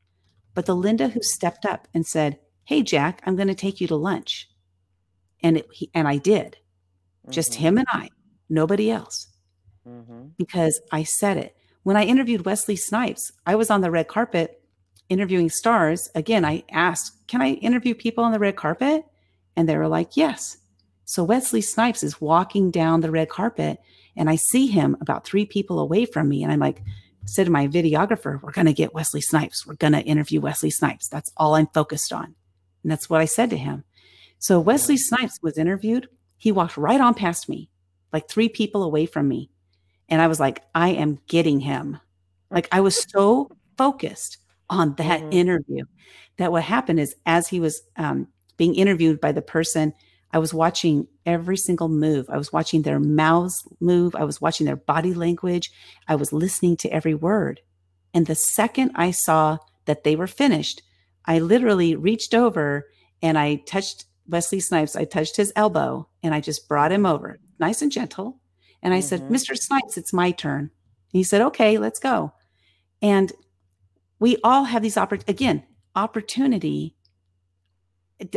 But 0.55 0.65
the 0.65 0.75
Lynda 0.75 1.11
who 1.11 1.21
stepped 1.21 1.63
up 1.63 1.87
and 1.93 2.07
said, 2.07 2.39
Hey, 2.63 2.81
Jack, 2.81 3.21
I'm 3.23 3.35
going 3.35 3.49
to 3.49 3.55
take 3.55 3.79
you 3.79 3.87
to 3.87 3.95
lunch. 3.95 4.49
And, 5.43 5.57
it, 5.57 5.67
he, 5.71 5.91
and 5.93 6.07
I 6.07 6.17
did, 6.17 6.57
mm-hmm. 7.23 7.31
just 7.31 7.55
him 7.55 7.77
and 7.77 7.87
I, 7.91 8.09
nobody 8.49 8.89
else, 8.89 9.27
mm-hmm. 9.87 10.27
because 10.37 10.79
I 10.91 11.03
said 11.03 11.37
it. 11.37 11.55
When 11.83 11.95
I 11.95 12.03
interviewed 12.03 12.45
Wesley 12.45 12.75
Snipes, 12.75 13.31
I 13.45 13.55
was 13.55 13.69
on 13.69 13.81
the 13.81 13.91
red 13.91 14.07
carpet 14.07 14.61
interviewing 15.09 15.49
stars. 15.49 16.09
Again, 16.15 16.43
I 16.43 16.63
asked, 16.71 17.27
Can 17.27 17.41
I 17.41 17.53
interview 17.53 17.95
people 17.95 18.23
on 18.23 18.31
the 18.31 18.39
red 18.39 18.55
carpet? 18.55 19.05
And 19.55 19.67
they 19.67 19.77
were 19.77 19.87
like, 19.87 20.17
Yes. 20.17 20.57
So 21.05 21.23
Wesley 21.23 21.61
Snipes 21.61 22.03
is 22.03 22.19
walking 22.19 22.69
down 22.69 22.99
the 22.99 23.11
red 23.11 23.29
carpet 23.29 23.79
and 24.17 24.29
I 24.29 24.35
see 24.35 24.67
him 24.67 24.97
about 24.99 25.25
three 25.25 25.45
people 25.45 25.79
away 25.79 26.05
from 26.05 26.27
me. 26.27 26.43
And 26.43 26.51
I'm 26.51 26.59
like, 26.59 26.81
said 27.25 27.45
to 27.45 27.51
my 27.51 27.67
videographer, 27.67 28.41
we're 28.41 28.51
going 28.51 28.67
to 28.67 28.73
get 28.73 28.93
Wesley 28.93 29.21
Snipes. 29.21 29.65
We're 29.65 29.75
going 29.75 29.93
to 29.93 30.01
interview 30.01 30.41
Wesley 30.41 30.71
Snipes. 30.71 31.07
That's 31.07 31.31
all 31.37 31.55
I'm 31.55 31.67
focused 31.67 32.11
on. 32.11 32.35
And 32.83 32.91
that's 32.91 33.09
what 33.09 33.21
I 33.21 33.25
said 33.25 33.49
to 33.51 33.57
him. 33.57 33.83
So 34.39 34.59
Wesley 34.59 34.97
Snipes 34.97 35.39
was 35.41 35.57
interviewed. 35.57 36.07
He 36.37 36.51
walked 36.51 36.77
right 36.77 37.01
on 37.01 37.13
past 37.13 37.49
me, 37.49 37.69
like 38.13 38.29
three 38.29 38.49
people 38.49 38.83
away 38.83 39.05
from 39.05 39.27
me. 39.27 39.49
And 40.09 40.21
I 40.21 40.27
was 40.27 40.39
like, 40.39 40.63
I 40.73 40.89
am 40.89 41.19
getting 41.27 41.59
him. 41.59 41.99
Like 42.49 42.67
I 42.71 42.81
was 42.81 43.05
so 43.11 43.49
focused 43.77 44.37
on 44.69 44.95
that 44.95 45.21
mm-hmm. 45.21 45.33
interview 45.33 45.85
that 46.37 46.51
what 46.51 46.63
happened 46.63 46.99
is 46.99 47.15
as 47.25 47.47
he 47.47 47.59
was 47.59 47.81
um, 47.97 48.27
being 48.57 48.75
interviewed 48.75 49.19
by 49.19 49.31
the 49.31 49.41
person 49.41 49.93
I 50.31 50.39
was 50.39 50.53
watching 50.53 51.07
every 51.25 51.57
single 51.57 51.87
move. 51.87 52.29
I 52.29 52.37
was 52.37 52.51
watching 52.51 52.81
their 52.81 52.99
mouths 52.99 53.65
move. 53.79 54.15
I 54.15 54.23
was 54.23 54.41
watching 54.41 54.65
their 54.65 54.75
body 54.75 55.13
language. 55.13 55.71
I 56.07 56.15
was 56.15 56.33
listening 56.33 56.77
to 56.77 56.91
every 56.91 57.15
word. 57.15 57.61
And 58.13 58.25
the 58.25 58.35
second 58.35 58.91
I 58.95 59.11
saw 59.11 59.57
that 59.85 60.03
they 60.03 60.15
were 60.15 60.27
finished, 60.27 60.81
I 61.25 61.39
literally 61.39 61.95
reached 61.95 62.33
over 62.33 62.87
and 63.21 63.37
I 63.37 63.55
touched 63.67 64.05
Wesley 64.27 64.59
Snipes. 64.59 64.95
I 64.95 65.05
touched 65.05 65.37
his 65.37 65.53
elbow 65.55 66.07
and 66.21 66.33
I 66.33 66.41
just 66.41 66.67
brought 66.67 66.91
him 66.91 67.05
over, 67.05 67.39
nice 67.59 67.81
and 67.81 67.91
gentle. 67.91 68.39
And 68.81 68.93
I 68.93 68.99
mm-hmm. 68.99 69.07
said, 69.07 69.29
Mr. 69.29 69.57
Snipes, 69.57 69.97
it's 69.97 70.13
my 70.13 70.31
turn. 70.31 70.71
he 71.11 71.23
said, 71.23 71.41
Okay, 71.41 71.77
let's 71.77 71.99
go. 71.99 72.33
And 73.01 73.31
we 74.19 74.37
all 74.43 74.65
have 74.65 74.81
these 74.81 74.97
opportunities. 74.97 75.33
Again, 75.33 75.63
opportunity. 75.95 76.95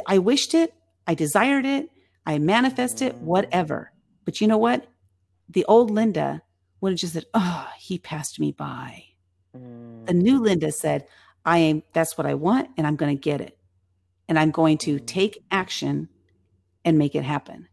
I 0.06 0.18
wished 0.18 0.54
it. 0.54 0.74
I 1.10 1.14
desired 1.14 1.64
it, 1.64 1.90
I 2.24 2.38
manifested 2.38 3.08
it, 3.08 3.16
whatever. 3.16 3.90
But 4.24 4.40
you 4.40 4.46
know 4.46 4.58
what? 4.58 4.86
The 5.48 5.64
old 5.64 5.90
Lynda 5.90 6.42
would 6.80 6.92
have 6.92 7.00
just 7.00 7.14
said, 7.14 7.24
Oh, 7.34 7.68
he 7.78 7.98
passed 7.98 8.38
me 8.38 8.52
by. 8.52 9.06
The 9.52 10.14
new 10.14 10.40
mm. 10.40 10.46
Lynda 10.46 10.72
said, 10.72 11.06
I 11.44 11.58
am, 11.58 11.82
that's 11.92 12.16
what 12.16 12.28
I 12.28 12.34
want, 12.34 12.70
and 12.76 12.86
I'm 12.86 12.94
going 12.94 13.16
to 13.16 13.20
get 13.20 13.40
it. 13.40 13.58
And 14.28 14.38
I'm 14.38 14.52
going 14.52 14.78
to 14.78 15.00
mm. 15.00 15.06
take 15.06 15.42
action 15.50 16.08
and 16.84 16.96
make 16.96 17.16
it 17.16 17.24
happen. 17.24 17.66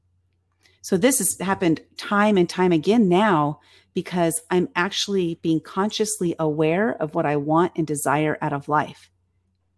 So 0.87 0.95
this 0.95 1.17
has 1.17 1.37
happened 1.41 1.81
time 1.97 2.37
and 2.37 2.47
time 2.47 2.71
again 2.71 3.09
now 3.09 3.59
because 3.93 4.39
I'm 4.49 4.69
actually 4.73 5.37
being 5.41 5.59
consciously 5.59 6.33
aware 6.39 6.95
of 7.01 7.13
what 7.13 7.25
I 7.25 7.35
want 7.35 7.73
and 7.75 7.85
desire 7.85 8.37
out 8.41 8.53
of 8.53 8.69
life. 8.69 9.09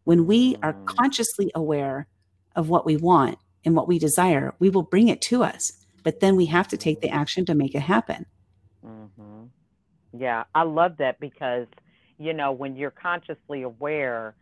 When 0.04 0.28
we 0.28 0.56
are 0.62 0.74
mm. 0.74 0.86
consciously 0.86 1.52
aware 1.56 2.08
of 2.56 2.70
what 2.70 2.86
we 2.86 2.96
want, 2.96 3.40
and 3.66 3.76
what 3.76 3.88
we 3.88 3.98
desire, 4.00 4.54
we 4.60 4.70
will 4.70 4.84
bring 4.84 5.08
it 5.08 5.20
to 5.22 5.44
us. 5.44 5.74
But 6.04 6.20
then 6.20 6.36
we 6.36 6.46
have 6.46 6.68
to 6.68 6.78
take 6.78 7.02
the 7.02 7.10
action 7.10 7.44
to 7.46 7.56
make 7.56 7.74
it 7.74 7.82
happen. 7.82 8.26
Mm-hmm. 8.86 9.46
Yeah, 10.14 10.44
I 10.54 10.64
love 10.64 10.98
that 10.98 11.20
because, 11.20 11.66
you 12.20 12.34
know, 12.34 12.52
when 12.52 12.76
you're 12.76 12.92
consciously 12.92 13.64
aware, 13.64 14.36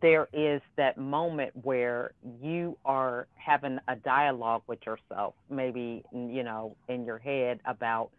there 0.00 0.28
is 0.32 0.60
that 0.76 0.98
moment 0.98 1.52
where 1.62 2.12
you 2.40 2.78
are 2.84 3.26
having 3.34 3.78
a 3.88 3.96
dialogue 3.96 4.62
with 4.66 4.78
yourself, 4.86 5.34
maybe, 5.48 6.04
you 6.12 6.44
know, 6.44 6.76
in 6.88 7.04
your 7.04 7.18
head 7.18 7.60
about 7.64 8.10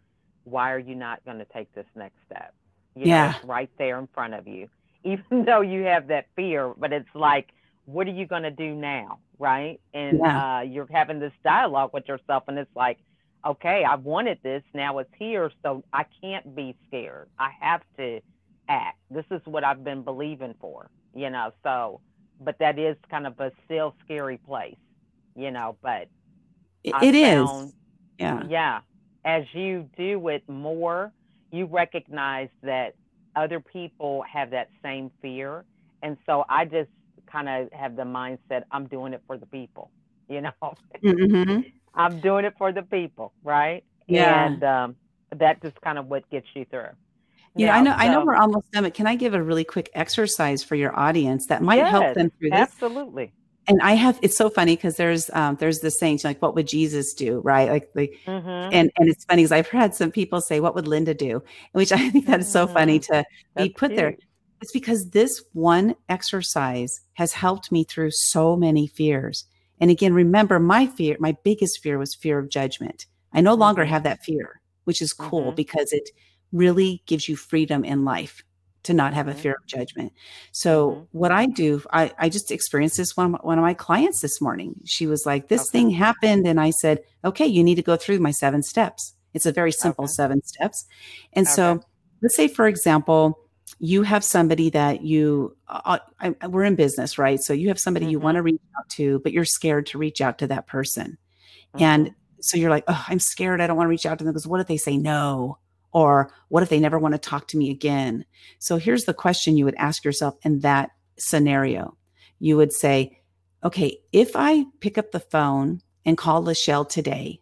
why 0.44 0.72
are 0.72 0.78
you 0.78 0.94
not 0.94 1.24
going 1.24 1.38
to 1.38 1.46
take 1.46 1.72
this 1.74 1.86
next 1.94 2.16
step? 2.26 2.54
You 2.94 3.06
yeah. 3.06 3.32
Know, 3.42 3.48
right 3.48 3.70
there 3.78 3.98
in 3.98 4.08
front 4.14 4.34
of 4.34 4.46
you. 4.46 4.68
Even 5.04 5.44
though 5.44 5.62
you 5.62 5.82
have 5.84 6.08
that 6.08 6.26
fear, 6.36 6.74
but 6.76 6.92
it's 6.92 7.08
like, 7.14 7.48
what 7.86 8.06
are 8.06 8.12
you 8.12 8.26
going 8.26 8.44
to 8.44 8.50
do 8.50 8.74
now? 8.74 9.18
Right. 9.38 9.80
And 9.94 10.18
yeah. 10.18 10.58
uh, 10.58 10.60
you're 10.60 10.88
having 10.92 11.18
this 11.18 11.32
dialogue 11.42 11.90
with 11.92 12.06
yourself, 12.06 12.44
and 12.48 12.58
it's 12.58 12.70
like, 12.76 12.98
okay, 13.44 13.82
I 13.84 13.96
wanted 13.96 14.38
this. 14.42 14.62
Now 14.74 14.98
it's 14.98 15.10
here. 15.18 15.50
So 15.62 15.82
I 15.92 16.04
can't 16.20 16.54
be 16.54 16.76
scared. 16.86 17.28
I 17.38 17.50
have 17.60 17.80
to 17.96 18.20
act. 18.68 18.98
This 19.10 19.24
is 19.30 19.40
what 19.44 19.64
I've 19.64 19.82
been 19.82 20.02
believing 20.02 20.54
for, 20.60 20.88
you 21.14 21.30
know. 21.30 21.52
So, 21.62 22.00
but 22.40 22.58
that 22.58 22.78
is 22.78 22.96
kind 23.10 23.26
of 23.26 23.38
a 23.40 23.52
still 23.64 23.94
scary 24.04 24.38
place, 24.38 24.76
you 25.36 25.50
know. 25.50 25.76
But 25.82 26.08
it, 26.84 26.94
it 27.02 27.14
found, 27.14 27.68
is. 27.68 27.74
Yeah. 28.18 28.42
Yeah. 28.48 28.80
As 29.24 29.44
you 29.52 29.88
do 29.96 30.28
it 30.28 30.48
more, 30.48 31.12
you 31.52 31.66
recognize 31.66 32.48
that 32.62 32.94
other 33.36 33.60
people 33.60 34.24
have 34.30 34.50
that 34.50 34.68
same 34.82 35.10
fear. 35.20 35.64
And 36.02 36.16
so 36.26 36.44
I 36.48 36.64
just 36.64 36.90
kind 37.30 37.48
of 37.48 37.72
have 37.72 37.96
the 37.96 38.02
mindset 38.02 38.64
I'm 38.70 38.86
doing 38.86 39.12
it 39.12 39.22
for 39.26 39.38
the 39.38 39.46
people, 39.46 39.90
you 40.28 40.40
know. 40.40 40.52
Mm-hmm. 41.02 41.60
I'm 41.94 42.20
doing 42.20 42.44
it 42.44 42.54
for 42.56 42.72
the 42.72 42.82
people, 42.82 43.32
right? 43.44 43.84
Yeah. 44.06 44.46
And 44.46 44.64
um, 44.64 44.96
that 45.36 45.60
just 45.62 45.80
kind 45.82 45.98
of 45.98 46.06
what 46.06 46.28
gets 46.30 46.46
you 46.54 46.64
through. 46.70 46.90
Yeah, 47.54 47.66
now, 47.66 47.72
I 47.74 47.82
know. 47.82 47.90
So, 47.90 47.96
I 47.96 48.08
know 48.08 48.24
we're 48.24 48.36
almost 48.36 48.70
done, 48.72 48.84
but 48.84 48.94
can 48.94 49.06
I 49.06 49.14
give 49.14 49.34
a 49.34 49.42
really 49.42 49.64
quick 49.64 49.90
exercise 49.94 50.62
for 50.62 50.74
your 50.74 50.98
audience 50.98 51.46
that 51.46 51.62
might 51.62 51.76
yes, 51.76 51.90
help 51.90 52.14
them 52.14 52.30
through 52.38 52.50
this? 52.50 52.58
Absolutely. 52.58 53.32
And 53.68 53.80
I 53.82 53.92
have. 53.92 54.18
It's 54.22 54.36
so 54.36 54.50
funny 54.50 54.74
because 54.74 54.96
there's 54.96 55.30
um, 55.34 55.56
there's 55.56 55.80
the 55.80 55.90
saying 55.90 56.20
like, 56.24 56.42
"What 56.42 56.54
would 56.56 56.66
Jesus 56.66 57.14
do?" 57.14 57.40
Right? 57.40 57.70
Like, 57.70 57.90
like, 57.94 58.18
mm-hmm. 58.26 58.48
and 58.48 58.90
and 58.98 59.08
it's 59.08 59.24
funny 59.24 59.42
because 59.42 59.52
I've 59.52 59.68
had 59.68 59.94
some 59.94 60.10
people 60.10 60.40
say, 60.40 60.58
"What 60.60 60.74
would 60.74 60.86
Lynda 60.86 61.16
do?" 61.16 61.42
Which 61.72 61.92
I 61.92 62.10
think 62.10 62.26
that 62.26 62.40
is 62.40 62.50
so 62.50 62.66
funny 62.66 62.98
mm-hmm. 62.98 63.12
to 63.12 63.24
That's 63.54 63.68
be 63.68 63.74
put 63.74 63.90
cute. 63.90 63.96
there. 63.96 64.16
It's 64.62 64.72
because 64.72 65.10
this 65.10 65.44
one 65.52 65.94
exercise 66.08 67.00
has 67.14 67.32
helped 67.32 67.70
me 67.70 67.84
through 67.84 68.12
so 68.12 68.56
many 68.56 68.86
fears. 68.86 69.44
And 69.80 69.90
again, 69.90 70.14
remember 70.14 70.60
my 70.60 70.86
fear, 70.86 71.16
my 71.18 71.36
biggest 71.42 71.82
fear 71.82 71.98
was 71.98 72.14
fear 72.14 72.38
of 72.38 72.48
judgment. 72.48 73.06
I 73.32 73.40
no 73.40 73.54
longer 73.54 73.82
mm-hmm. 73.82 73.90
have 73.90 74.02
that 74.04 74.22
fear, 74.24 74.60
which 74.84 75.02
is 75.02 75.12
cool 75.12 75.46
mm-hmm. 75.46 75.56
because 75.56 75.92
it 75.92 76.10
really 76.52 77.02
gives 77.06 77.28
you 77.28 77.36
freedom 77.36 77.84
in 77.84 78.04
life 78.04 78.42
to 78.84 78.94
not 78.94 79.14
have 79.14 79.28
a 79.28 79.30
mm-hmm. 79.30 79.40
fear 79.40 79.52
of 79.54 79.66
judgment. 79.66 80.12
So 80.50 80.90
mm-hmm. 80.90 81.18
what 81.18 81.32
I 81.32 81.46
do, 81.46 81.82
I, 81.92 82.12
I 82.18 82.28
just 82.28 82.50
experienced 82.50 82.96
this 82.96 83.16
one, 83.16 83.34
one 83.34 83.58
of 83.58 83.62
my 83.62 83.74
clients 83.74 84.20
this 84.20 84.40
morning. 84.40 84.74
She 84.84 85.06
was 85.06 85.24
like, 85.24 85.48
this 85.48 85.62
okay. 85.62 85.70
thing 85.70 85.90
happened. 85.90 86.46
And 86.46 86.60
I 86.60 86.70
said, 86.70 87.00
okay, 87.24 87.46
you 87.46 87.62
need 87.62 87.76
to 87.76 87.82
go 87.82 87.96
through 87.96 88.18
my 88.18 88.32
seven 88.32 88.62
steps. 88.62 89.14
It's 89.34 89.46
a 89.46 89.52
very 89.52 89.72
simple 89.72 90.04
okay. 90.04 90.12
seven 90.12 90.42
steps. 90.42 90.84
And 91.32 91.46
okay. 91.46 91.54
so 91.54 91.80
let's 92.22 92.36
say, 92.36 92.48
for 92.48 92.66
example, 92.66 93.38
you 93.78 94.02
have 94.02 94.22
somebody 94.22 94.70
that 94.70 95.02
you 95.02 95.56
uh, 95.68 95.98
I, 96.20 96.46
we're 96.46 96.64
in 96.64 96.76
business 96.76 97.18
right 97.18 97.40
so 97.40 97.52
you 97.52 97.68
have 97.68 97.80
somebody 97.80 98.06
mm-hmm. 98.06 98.12
you 98.12 98.20
want 98.20 98.36
to 98.36 98.42
reach 98.42 98.60
out 98.78 98.88
to 98.90 99.18
but 99.20 99.32
you're 99.32 99.44
scared 99.44 99.86
to 99.86 99.98
reach 99.98 100.20
out 100.20 100.38
to 100.38 100.46
that 100.48 100.66
person 100.66 101.18
mm-hmm. 101.74 101.82
and 101.82 102.14
so 102.40 102.56
you're 102.56 102.70
like 102.70 102.84
oh 102.86 103.04
i'm 103.08 103.18
scared 103.18 103.60
i 103.60 103.66
don't 103.66 103.76
want 103.76 103.86
to 103.86 103.90
reach 103.90 104.06
out 104.06 104.18
to 104.18 104.24
them 104.24 104.32
because 104.32 104.46
what 104.46 104.60
if 104.60 104.66
they 104.66 104.76
say 104.76 104.96
no 104.96 105.58
or 105.92 106.32
what 106.48 106.62
if 106.62 106.68
they 106.68 106.80
never 106.80 106.98
want 106.98 107.12
to 107.12 107.18
talk 107.18 107.46
to 107.48 107.56
me 107.56 107.70
again 107.70 108.24
so 108.58 108.76
here's 108.76 109.04
the 109.04 109.14
question 109.14 109.56
you 109.56 109.64
would 109.64 109.74
ask 109.76 110.04
yourself 110.04 110.36
in 110.42 110.60
that 110.60 110.90
scenario 111.18 111.96
you 112.38 112.56
would 112.56 112.72
say 112.72 113.18
okay 113.64 113.98
if 114.12 114.32
i 114.34 114.64
pick 114.80 114.98
up 114.98 115.12
the 115.12 115.20
phone 115.20 115.80
and 116.04 116.18
call 116.18 116.42
lachelle 116.42 116.88
today 116.88 117.40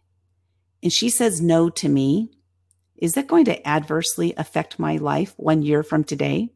and 0.83 0.91
she 0.91 1.09
says 1.09 1.41
no 1.41 1.69
to 1.69 1.89
me 1.89 2.29
is 3.01 3.15
that 3.15 3.27
going 3.27 3.45
to 3.45 3.67
adversely 3.67 4.33
affect 4.37 4.79
my 4.79 4.97
life 4.97 5.33
one 5.35 5.63
year 5.63 5.81
from 5.81 6.03
today? 6.03 6.49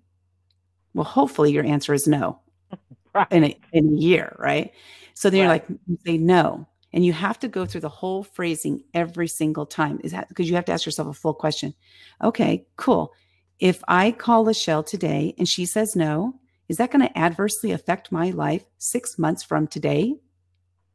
Well, 0.93 1.03
hopefully 1.03 1.51
your 1.51 1.65
answer 1.65 1.93
is 1.93 2.07
no 2.07 2.39
right. 3.13 3.27
in, 3.31 3.43
a, 3.45 3.59
in 3.73 3.89
a 3.89 3.97
year, 3.97 4.35
right? 4.39 4.71
So 5.15 5.29
then 5.29 5.47
right. 5.47 5.63
you're 5.67 5.77
like, 5.87 5.99
say 6.05 6.17
no. 6.19 6.67
And 6.95 7.05
you 7.05 7.13
have 7.13 7.37
to 7.39 7.47
go 7.47 7.67
through 7.67 7.81
the 7.81 7.89
whole 7.89 8.23
phrasing 8.23 8.83
every 8.95 9.27
single 9.27 9.67
time. 9.67 9.99
Is 10.03 10.11
that 10.13 10.27
because 10.29 10.49
you 10.49 10.55
have 10.55 10.65
to 10.65 10.71
ask 10.71 10.85
yourself 10.87 11.09
a 11.09 11.13
full 11.13 11.35
question? 11.35 11.75
Okay, 12.23 12.65
cool. 12.77 13.13
If 13.59 13.83
I 13.87 14.11
call 14.11 14.45
Lachelle 14.45 14.83
today 14.83 15.35
and 15.37 15.47
she 15.47 15.65
says 15.67 15.95
no, 15.95 16.39
is 16.67 16.77
that 16.77 16.91
going 16.91 17.07
to 17.07 17.17
adversely 17.17 17.71
affect 17.71 18.11
my 18.11 18.31
life 18.31 18.65
six 18.79 19.19
months 19.19 19.43
from 19.43 19.67
today? 19.67 20.15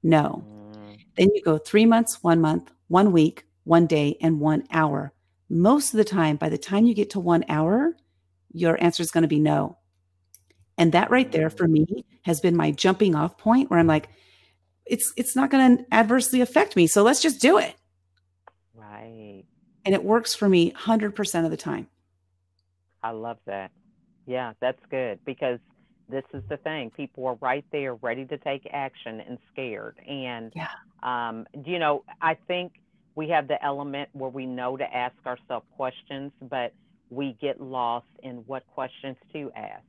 No. 0.03 0.45
Mm. 0.49 0.99
Then 1.17 1.29
you 1.33 1.43
go 1.43 1.59
three 1.59 1.87
months, 1.87 2.23
one 2.25 2.41
month, 2.41 2.73
one 2.89 3.13
week, 3.13 3.47
one 3.65 3.87
day, 3.87 4.17
and 4.21 4.41
one 4.41 4.65
hour 4.73 5.13
most 5.51 5.93
of 5.93 5.99
the 5.99 6.05
time, 6.05 6.37
by 6.37 6.49
the 6.49 6.57
time 6.57 6.87
you 6.87 6.95
get 6.95 7.11
to 7.11 7.21
one 7.21 7.45
hour, 7.49 7.97
your 8.53 8.83
answer 8.83 9.03
is 9.03 9.11
going 9.11 9.23
to 9.23 9.29
be 9.29 9.41
no. 9.41 9.77
And 10.79 10.93
that 10.93 11.11
right 11.11 11.31
there 11.31 11.51
for 11.51 11.67
me 11.67 12.07
has 12.23 12.41
been 12.41 12.57
my 12.57 12.71
jumping 12.71 13.15
off 13.15 13.37
point 13.37 13.69
where 13.69 13.79
I'm 13.79 13.89
like, 13.89 14.09
it's 14.91 15.13
it's 15.17 15.37
not 15.37 15.51
going 15.51 15.79
to 15.79 15.85
adversely 15.95 16.41
affect 16.41 16.77
me. 16.77 16.87
So 16.87 17.03
let's 17.03 17.23
just 17.23 17.41
do 17.41 17.59
it. 17.59 17.75
Right. 18.75 19.45
And 19.85 19.95
it 19.95 20.05
works 20.05 20.35
for 20.35 20.49
me 20.49 20.73
100% 20.73 21.45
of 21.45 21.51
the 21.51 21.57
time. 21.57 21.89
I 23.03 23.13
love 23.13 23.39
that. 23.47 23.71
Yeah, 24.27 24.53
that's 24.61 24.81
good 24.91 25.21
because 25.25 25.59
this 26.09 26.25
is 26.35 26.43
the 26.49 26.59
thing. 26.59 26.91
People 26.91 27.27
are 27.27 27.39
right 27.41 27.65
there, 27.73 27.95
ready 27.95 28.27
to 28.27 28.37
take 28.37 28.69
action 28.73 29.21
and 29.21 29.39
scared. 29.53 29.99
And, 30.07 30.53
yeah. 30.55 30.69
um, 31.03 31.47
you 31.65 31.79
know, 31.79 32.05
I 32.21 32.35
think 32.35 32.73
we 33.15 33.29
have 33.31 33.49
the 33.49 33.63
element 33.65 34.11
where 34.13 34.31
we 34.31 34.45
know 34.45 34.77
to 34.77 34.85
ask 34.85 35.15
ourselves 35.25 35.67
questions, 35.77 36.33
but 36.43 36.75
we 37.09 37.37
get 37.41 37.61
lost 37.61 38.07
in 38.23 38.37
what 38.47 38.67
questions 38.67 39.17
to 39.33 39.51
ask. 39.57 39.83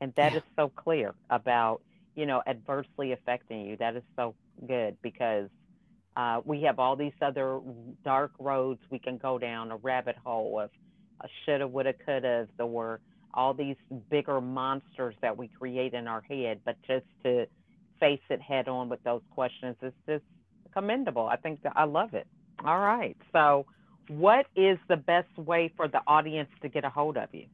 And 0.00 0.12
that 0.16 0.32
yeah. 0.32 0.38
is 0.38 0.44
so 0.56 0.68
clear 0.68 1.14
about, 1.30 1.82
you 2.16 2.26
know, 2.26 2.42
adversely 2.46 3.12
affecting 3.12 3.60
you. 3.60 3.76
That 3.76 3.94
is 3.94 4.02
so 4.16 4.34
good 4.66 4.96
because 5.02 5.48
uh, 6.16 6.40
we 6.44 6.62
have 6.62 6.78
all 6.78 6.96
these 6.96 7.12
other 7.22 7.60
dark 8.04 8.32
roads 8.38 8.80
we 8.90 8.98
can 8.98 9.18
go 9.18 9.38
down, 9.38 9.70
a 9.70 9.76
rabbit 9.76 10.16
hole 10.24 10.58
of 10.58 10.70
a 11.20 11.28
shoulda, 11.44 11.68
woulda, 11.68 11.92
coulda, 12.04 12.48
or 12.58 13.00
all 13.34 13.52
these 13.52 13.76
bigger 14.10 14.40
monsters 14.40 15.14
that 15.20 15.36
we 15.36 15.48
create 15.48 15.92
in 15.92 16.08
our 16.08 16.22
head. 16.22 16.60
But 16.64 16.76
just 16.86 17.04
to 17.24 17.46
face 18.00 18.20
it 18.30 18.40
head 18.40 18.66
on 18.66 18.88
with 18.88 19.02
those 19.04 19.22
questions 19.30 19.76
is 19.82 19.92
just 20.08 20.24
commendable. 20.72 21.26
I 21.26 21.36
think 21.36 21.60
I 21.74 21.84
love 21.84 22.14
it. 22.14 22.26
All 22.64 22.78
right. 22.78 23.16
So, 23.32 23.66
what 24.08 24.46
is 24.54 24.78
the 24.88 24.96
best 24.96 25.36
way 25.36 25.72
for 25.76 25.88
the 25.88 26.00
audience 26.06 26.48
to 26.62 26.68
get 26.68 26.84
a 26.84 26.90
hold 26.90 27.16
of 27.16 27.28
you? 27.32 27.46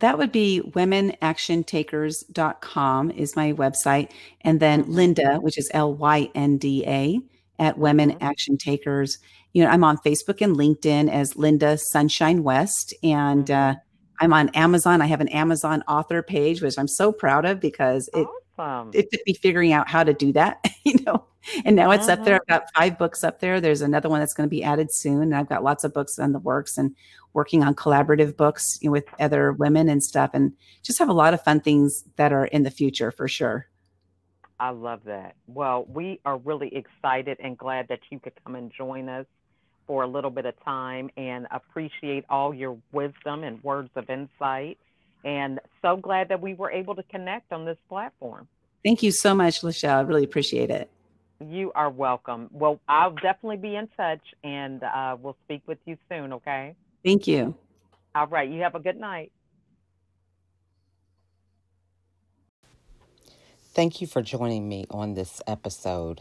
That 0.00 0.18
would 0.18 0.32
be 0.32 0.60
womenactiontakers.com 0.64 3.10
is 3.12 3.36
my 3.36 3.52
website. 3.52 4.10
And 4.40 4.58
then 4.60 4.84
mm-hmm. 4.84 5.42
Which 5.42 5.58
is 5.58 5.70
L 5.72 5.94
Y 5.94 6.30
N 6.34 6.58
D 6.58 6.84
A, 6.86 7.20
at 7.58 7.78
Women 7.78 8.10
mm-hmm. 8.10 8.24
Action 8.24 8.56
Takers. 8.56 9.18
You 9.52 9.64
know, 9.64 9.70
I'm 9.70 9.84
on 9.84 9.98
Facebook 9.98 10.40
and 10.40 10.56
LinkedIn 10.56 11.10
as 11.10 11.34
Lynda 11.34 11.78
Sunshine 11.78 12.42
West. 12.42 12.94
And 13.02 13.50
uh, 13.50 13.76
I'm 14.20 14.32
on 14.32 14.48
Amazon. 14.50 15.00
I 15.00 15.06
have 15.06 15.20
an 15.20 15.28
Amazon 15.28 15.82
author 15.86 16.22
page, 16.22 16.62
which 16.62 16.78
I'm 16.78 16.88
so 16.88 17.12
proud 17.12 17.44
of 17.44 17.60
because 17.60 18.08
it 18.08 18.18
awesome. 18.18 18.32
It 18.58 19.10
took 19.10 19.20
me 19.26 19.34
figuring 19.34 19.72
out 19.72 19.88
how 19.88 20.04
to 20.04 20.12
do 20.12 20.32
that, 20.32 20.64
you 20.84 20.94
know. 21.04 21.24
And 21.64 21.76
now 21.76 21.90
it's 21.90 22.08
uh-huh. 22.08 22.20
up 22.20 22.24
there. 22.24 22.36
Uh-huh. 22.36 22.42
I've 22.48 22.60
got 22.60 22.68
five 22.74 22.98
books 22.98 23.24
up 23.24 23.40
there. 23.40 23.60
There's 23.60 23.82
another 23.82 24.08
one 24.08 24.20
that's 24.20 24.34
going 24.34 24.48
to 24.48 24.50
be 24.50 24.64
added 24.64 24.88
soon. 24.92 25.22
And 25.22 25.34
I've 25.34 25.48
got 25.48 25.62
lots 25.62 25.84
of 25.84 25.92
books 25.92 26.18
on 26.18 26.32
the 26.32 26.38
works 26.38 26.78
and 26.78 26.94
working 27.32 27.62
on 27.62 27.74
collaborative 27.74 28.36
books 28.36 28.78
you 28.80 28.88
know, 28.88 28.92
with 28.92 29.04
other 29.20 29.52
women 29.52 29.88
and 29.88 30.02
stuff. 30.02 30.30
And 30.32 30.52
just 30.82 30.98
have 30.98 31.08
a 31.08 31.14
lot 31.14 31.34
of 31.34 31.42
fun 31.42 31.60
things 31.60 32.04
that 32.16 32.32
are 32.32 32.46
in 32.46 32.62
the 32.62 32.70
future 32.70 33.10
for 33.10 33.28
sure. 33.28 33.66
I 34.58 34.70
love 34.70 35.00
that. 35.04 35.34
Well, 35.46 35.84
we 35.88 36.20
are 36.24 36.38
really 36.38 36.74
excited 36.74 37.38
and 37.40 37.58
glad 37.58 37.88
that 37.88 38.00
you 38.10 38.20
could 38.20 38.32
come 38.44 38.54
and 38.54 38.72
join 38.72 39.08
us 39.08 39.26
for 39.86 40.02
a 40.02 40.06
little 40.06 40.30
bit 40.30 40.46
of 40.46 40.54
time 40.64 41.10
and 41.16 41.46
appreciate 41.50 42.24
all 42.30 42.54
your 42.54 42.78
wisdom 42.92 43.44
and 43.44 43.62
words 43.62 43.90
of 43.96 44.08
insight. 44.08 44.78
And 45.24 45.58
so 45.80 45.96
glad 45.96 46.28
that 46.28 46.40
we 46.40 46.54
were 46.54 46.70
able 46.70 46.94
to 46.94 47.02
connect 47.04 47.52
on 47.52 47.64
this 47.64 47.78
platform. 47.88 48.46
Thank 48.84 49.02
you 49.02 49.10
so 49.10 49.34
much, 49.34 49.62
Lachelle. 49.62 49.96
I 49.96 50.00
really 50.02 50.24
appreciate 50.24 50.70
it. 50.70 50.90
You 51.40 51.72
are 51.74 51.90
welcome. 51.90 52.48
Well, 52.52 52.80
I'll 52.86 53.14
definitely 53.14 53.56
be 53.56 53.74
in 53.74 53.88
touch 53.96 54.20
and 54.44 54.82
uh, 54.82 55.16
we'll 55.20 55.36
speak 55.44 55.62
with 55.66 55.78
you 55.86 55.96
soon, 56.10 56.34
okay? 56.34 56.76
Thank 57.02 57.26
you. 57.26 57.54
All 58.14 58.26
right. 58.26 58.48
You 58.48 58.60
have 58.60 58.74
a 58.74 58.80
good 58.80 58.98
night. 58.98 59.32
Thank 63.74 64.00
you 64.00 64.06
for 64.06 64.22
joining 64.22 64.68
me 64.68 64.86
on 64.90 65.14
this 65.14 65.40
episode. 65.48 66.20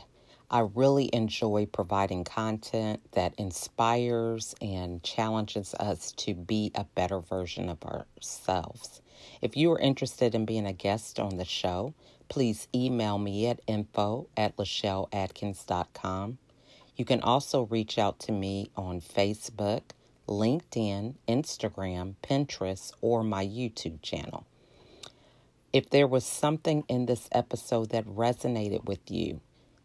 I 0.49 0.59
really 0.59 1.09
enjoy 1.13 1.65
providing 1.65 2.23
content 2.23 3.01
that 3.13 3.33
inspires 3.37 4.53
and 4.61 5.01
challenges 5.01 5.73
us 5.75 6.11
to 6.13 6.33
be 6.33 6.71
a 6.75 6.83
better 6.83 7.19
version 7.19 7.69
of 7.69 7.83
ourselves. 7.83 9.01
If 9.41 9.57
you 9.57 9.71
are 9.71 9.79
interested 9.79 10.35
in 10.35 10.45
being 10.45 10.65
a 10.65 10.73
guest 10.73 11.19
on 11.19 11.37
the 11.37 11.45
show, 11.45 11.93
please 12.29 12.67
email 12.73 13.17
me 13.17 13.47
at 13.47 13.61
info 13.67 14.27
at 14.37 14.55
lachelleatkins.com. 14.57 16.37
You 16.95 17.05
can 17.05 17.21
also 17.21 17.63
reach 17.63 17.97
out 17.97 18.19
to 18.19 18.31
me 18.31 18.69
on 18.75 19.01
Facebook, 19.01 19.81
LinkedIn, 20.27 21.15
Instagram, 21.27 22.15
Pinterest, 22.21 22.93
or 23.01 23.23
my 23.23 23.45
YouTube 23.45 24.01
channel. 24.01 24.45
If 25.71 25.89
there 25.89 26.07
was 26.07 26.23
something 26.23 26.83
in 26.87 27.07
this 27.07 27.27
episode 27.31 27.89
that 27.89 28.05
resonated 28.05 28.85
with 28.85 29.09
you, 29.09 29.41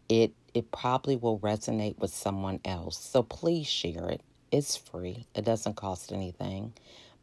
it 0.09 0.33
it 0.55 0.71
probably 0.73 1.16
will 1.16 1.38
resonate 1.40 1.99
with 1.99 2.12
someone 2.12 2.61
else. 2.64 2.99
So 2.99 3.23
please 3.23 3.66
share 3.66 4.09
it. 4.09 4.23
It's 4.51 4.77
free. 4.77 5.27
It 5.35 5.44
doesn't 5.44 5.77
cost 5.77 6.12
anything. 6.12 6.73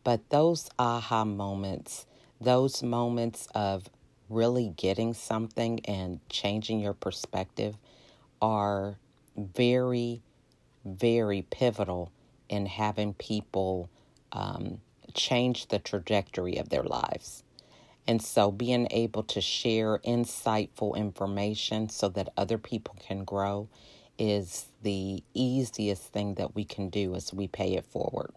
But 0.03 0.29
those 0.29 0.69
aha 0.77 1.25
moments, 1.25 2.05
those 2.39 2.83
moments 2.83 3.47
of 3.55 3.89
really 4.29 4.73
getting 4.77 5.13
something 5.13 5.79
and 5.85 6.19
changing 6.29 6.79
your 6.79 6.93
perspective 6.93 7.75
are 8.41 8.97
very, 9.37 10.21
very 10.85 11.41
pivotal 11.41 12.11
in 12.49 12.67
having 12.67 13.13
people 13.15 13.89
um, 14.31 14.79
change 15.13 15.67
the 15.67 15.79
trajectory 15.79 16.57
of 16.57 16.69
their 16.69 16.83
lives. 16.83 17.43
And 18.07 18.21
so 18.21 18.51
being 18.51 18.87
able 18.91 19.23
to 19.23 19.41
share 19.41 19.99
insightful 19.99 20.95
information 20.95 21.89
so 21.89 22.09
that 22.09 22.29
other 22.37 22.57
people 22.57 22.95
can 22.99 23.23
grow 23.23 23.67
is 24.17 24.67
the 24.83 25.23
easiest 25.33 26.03
thing 26.13 26.35
that 26.35 26.55
we 26.55 26.63
can 26.63 26.89
do 26.89 27.15
as 27.15 27.33
we 27.33 27.47
pay 27.47 27.73
it 27.73 27.85
forward. 27.85 28.31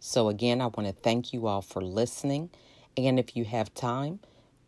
So, 0.00 0.28
again, 0.28 0.60
I 0.60 0.66
want 0.66 0.88
to 0.88 0.92
thank 0.92 1.32
you 1.32 1.46
all 1.46 1.62
for 1.62 1.80
listening. 1.80 2.50
And 2.96 3.18
if 3.20 3.36
you 3.36 3.44
have 3.44 3.72
time, 3.72 4.18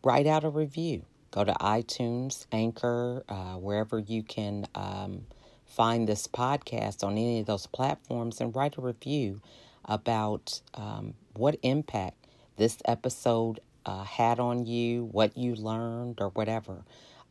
write 0.01 0.27
out 0.27 0.45
a 0.45 0.49
review. 0.49 1.03
Go 1.31 1.43
to 1.43 1.53
iTunes, 1.53 2.45
Anchor, 2.53 3.23
uh, 3.27 3.55
wherever 3.55 3.99
you 3.99 4.23
can 4.23 4.65
um, 4.73 5.25
find 5.65 6.07
this 6.07 6.27
podcast 6.27 7.03
on 7.03 7.13
any 7.13 7.41
of 7.41 7.45
those 7.45 7.67
platforms 7.67 8.39
and 8.39 8.55
write 8.55 8.77
a 8.77 8.81
review 8.81 9.41
about 9.83 10.61
um, 10.75 11.15
what 11.33 11.57
impact 11.61 12.24
this 12.57 12.77
episode 12.85 13.59
uh, 13.85 14.03
had 14.03 14.39
on 14.39 14.65
you, 14.65 15.05
what 15.05 15.37
you 15.37 15.55
learned, 15.55 16.19
or 16.19 16.29
whatever. 16.29 16.83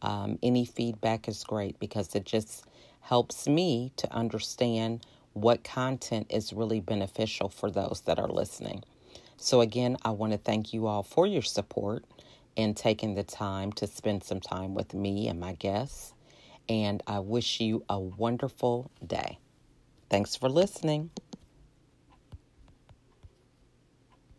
Um, 0.02 0.38
any 0.42 0.64
feedback 0.64 1.28
is 1.28 1.44
great 1.44 1.78
because 1.78 2.14
it 2.14 2.24
just 2.24 2.66
helps 3.00 3.46
me 3.46 3.92
to 3.96 4.12
understand 4.12 5.04
what 5.32 5.64
content 5.64 6.26
is 6.30 6.52
really 6.52 6.80
beneficial 6.80 7.48
for 7.48 7.70
those 7.70 8.02
that 8.06 8.18
are 8.18 8.28
listening. 8.28 8.84
So, 9.36 9.60
again, 9.60 9.96
I 10.04 10.10
want 10.10 10.32
to 10.32 10.38
thank 10.38 10.72
you 10.72 10.86
all 10.86 11.02
for 11.02 11.26
your 11.26 11.42
support 11.42 12.04
and 12.56 12.76
taking 12.76 13.14
the 13.14 13.24
time 13.24 13.72
to 13.72 13.86
spend 13.86 14.22
some 14.22 14.40
time 14.40 14.74
with 14.74 14.94
me 14.94 15.28
and 15.28 15.40
my 15.40 15.54
guests. 15.54 16.14
And 16.68 17.02
I 17.06 17.18
wish 17.18 17.60
you 17.60 17.84
a 17.88 17.98
wonderful 17.98 18.90
day. 19.04 19.38
Thanks 20.08 20.36
for 20.36 20.48
listening. 20.48 21.10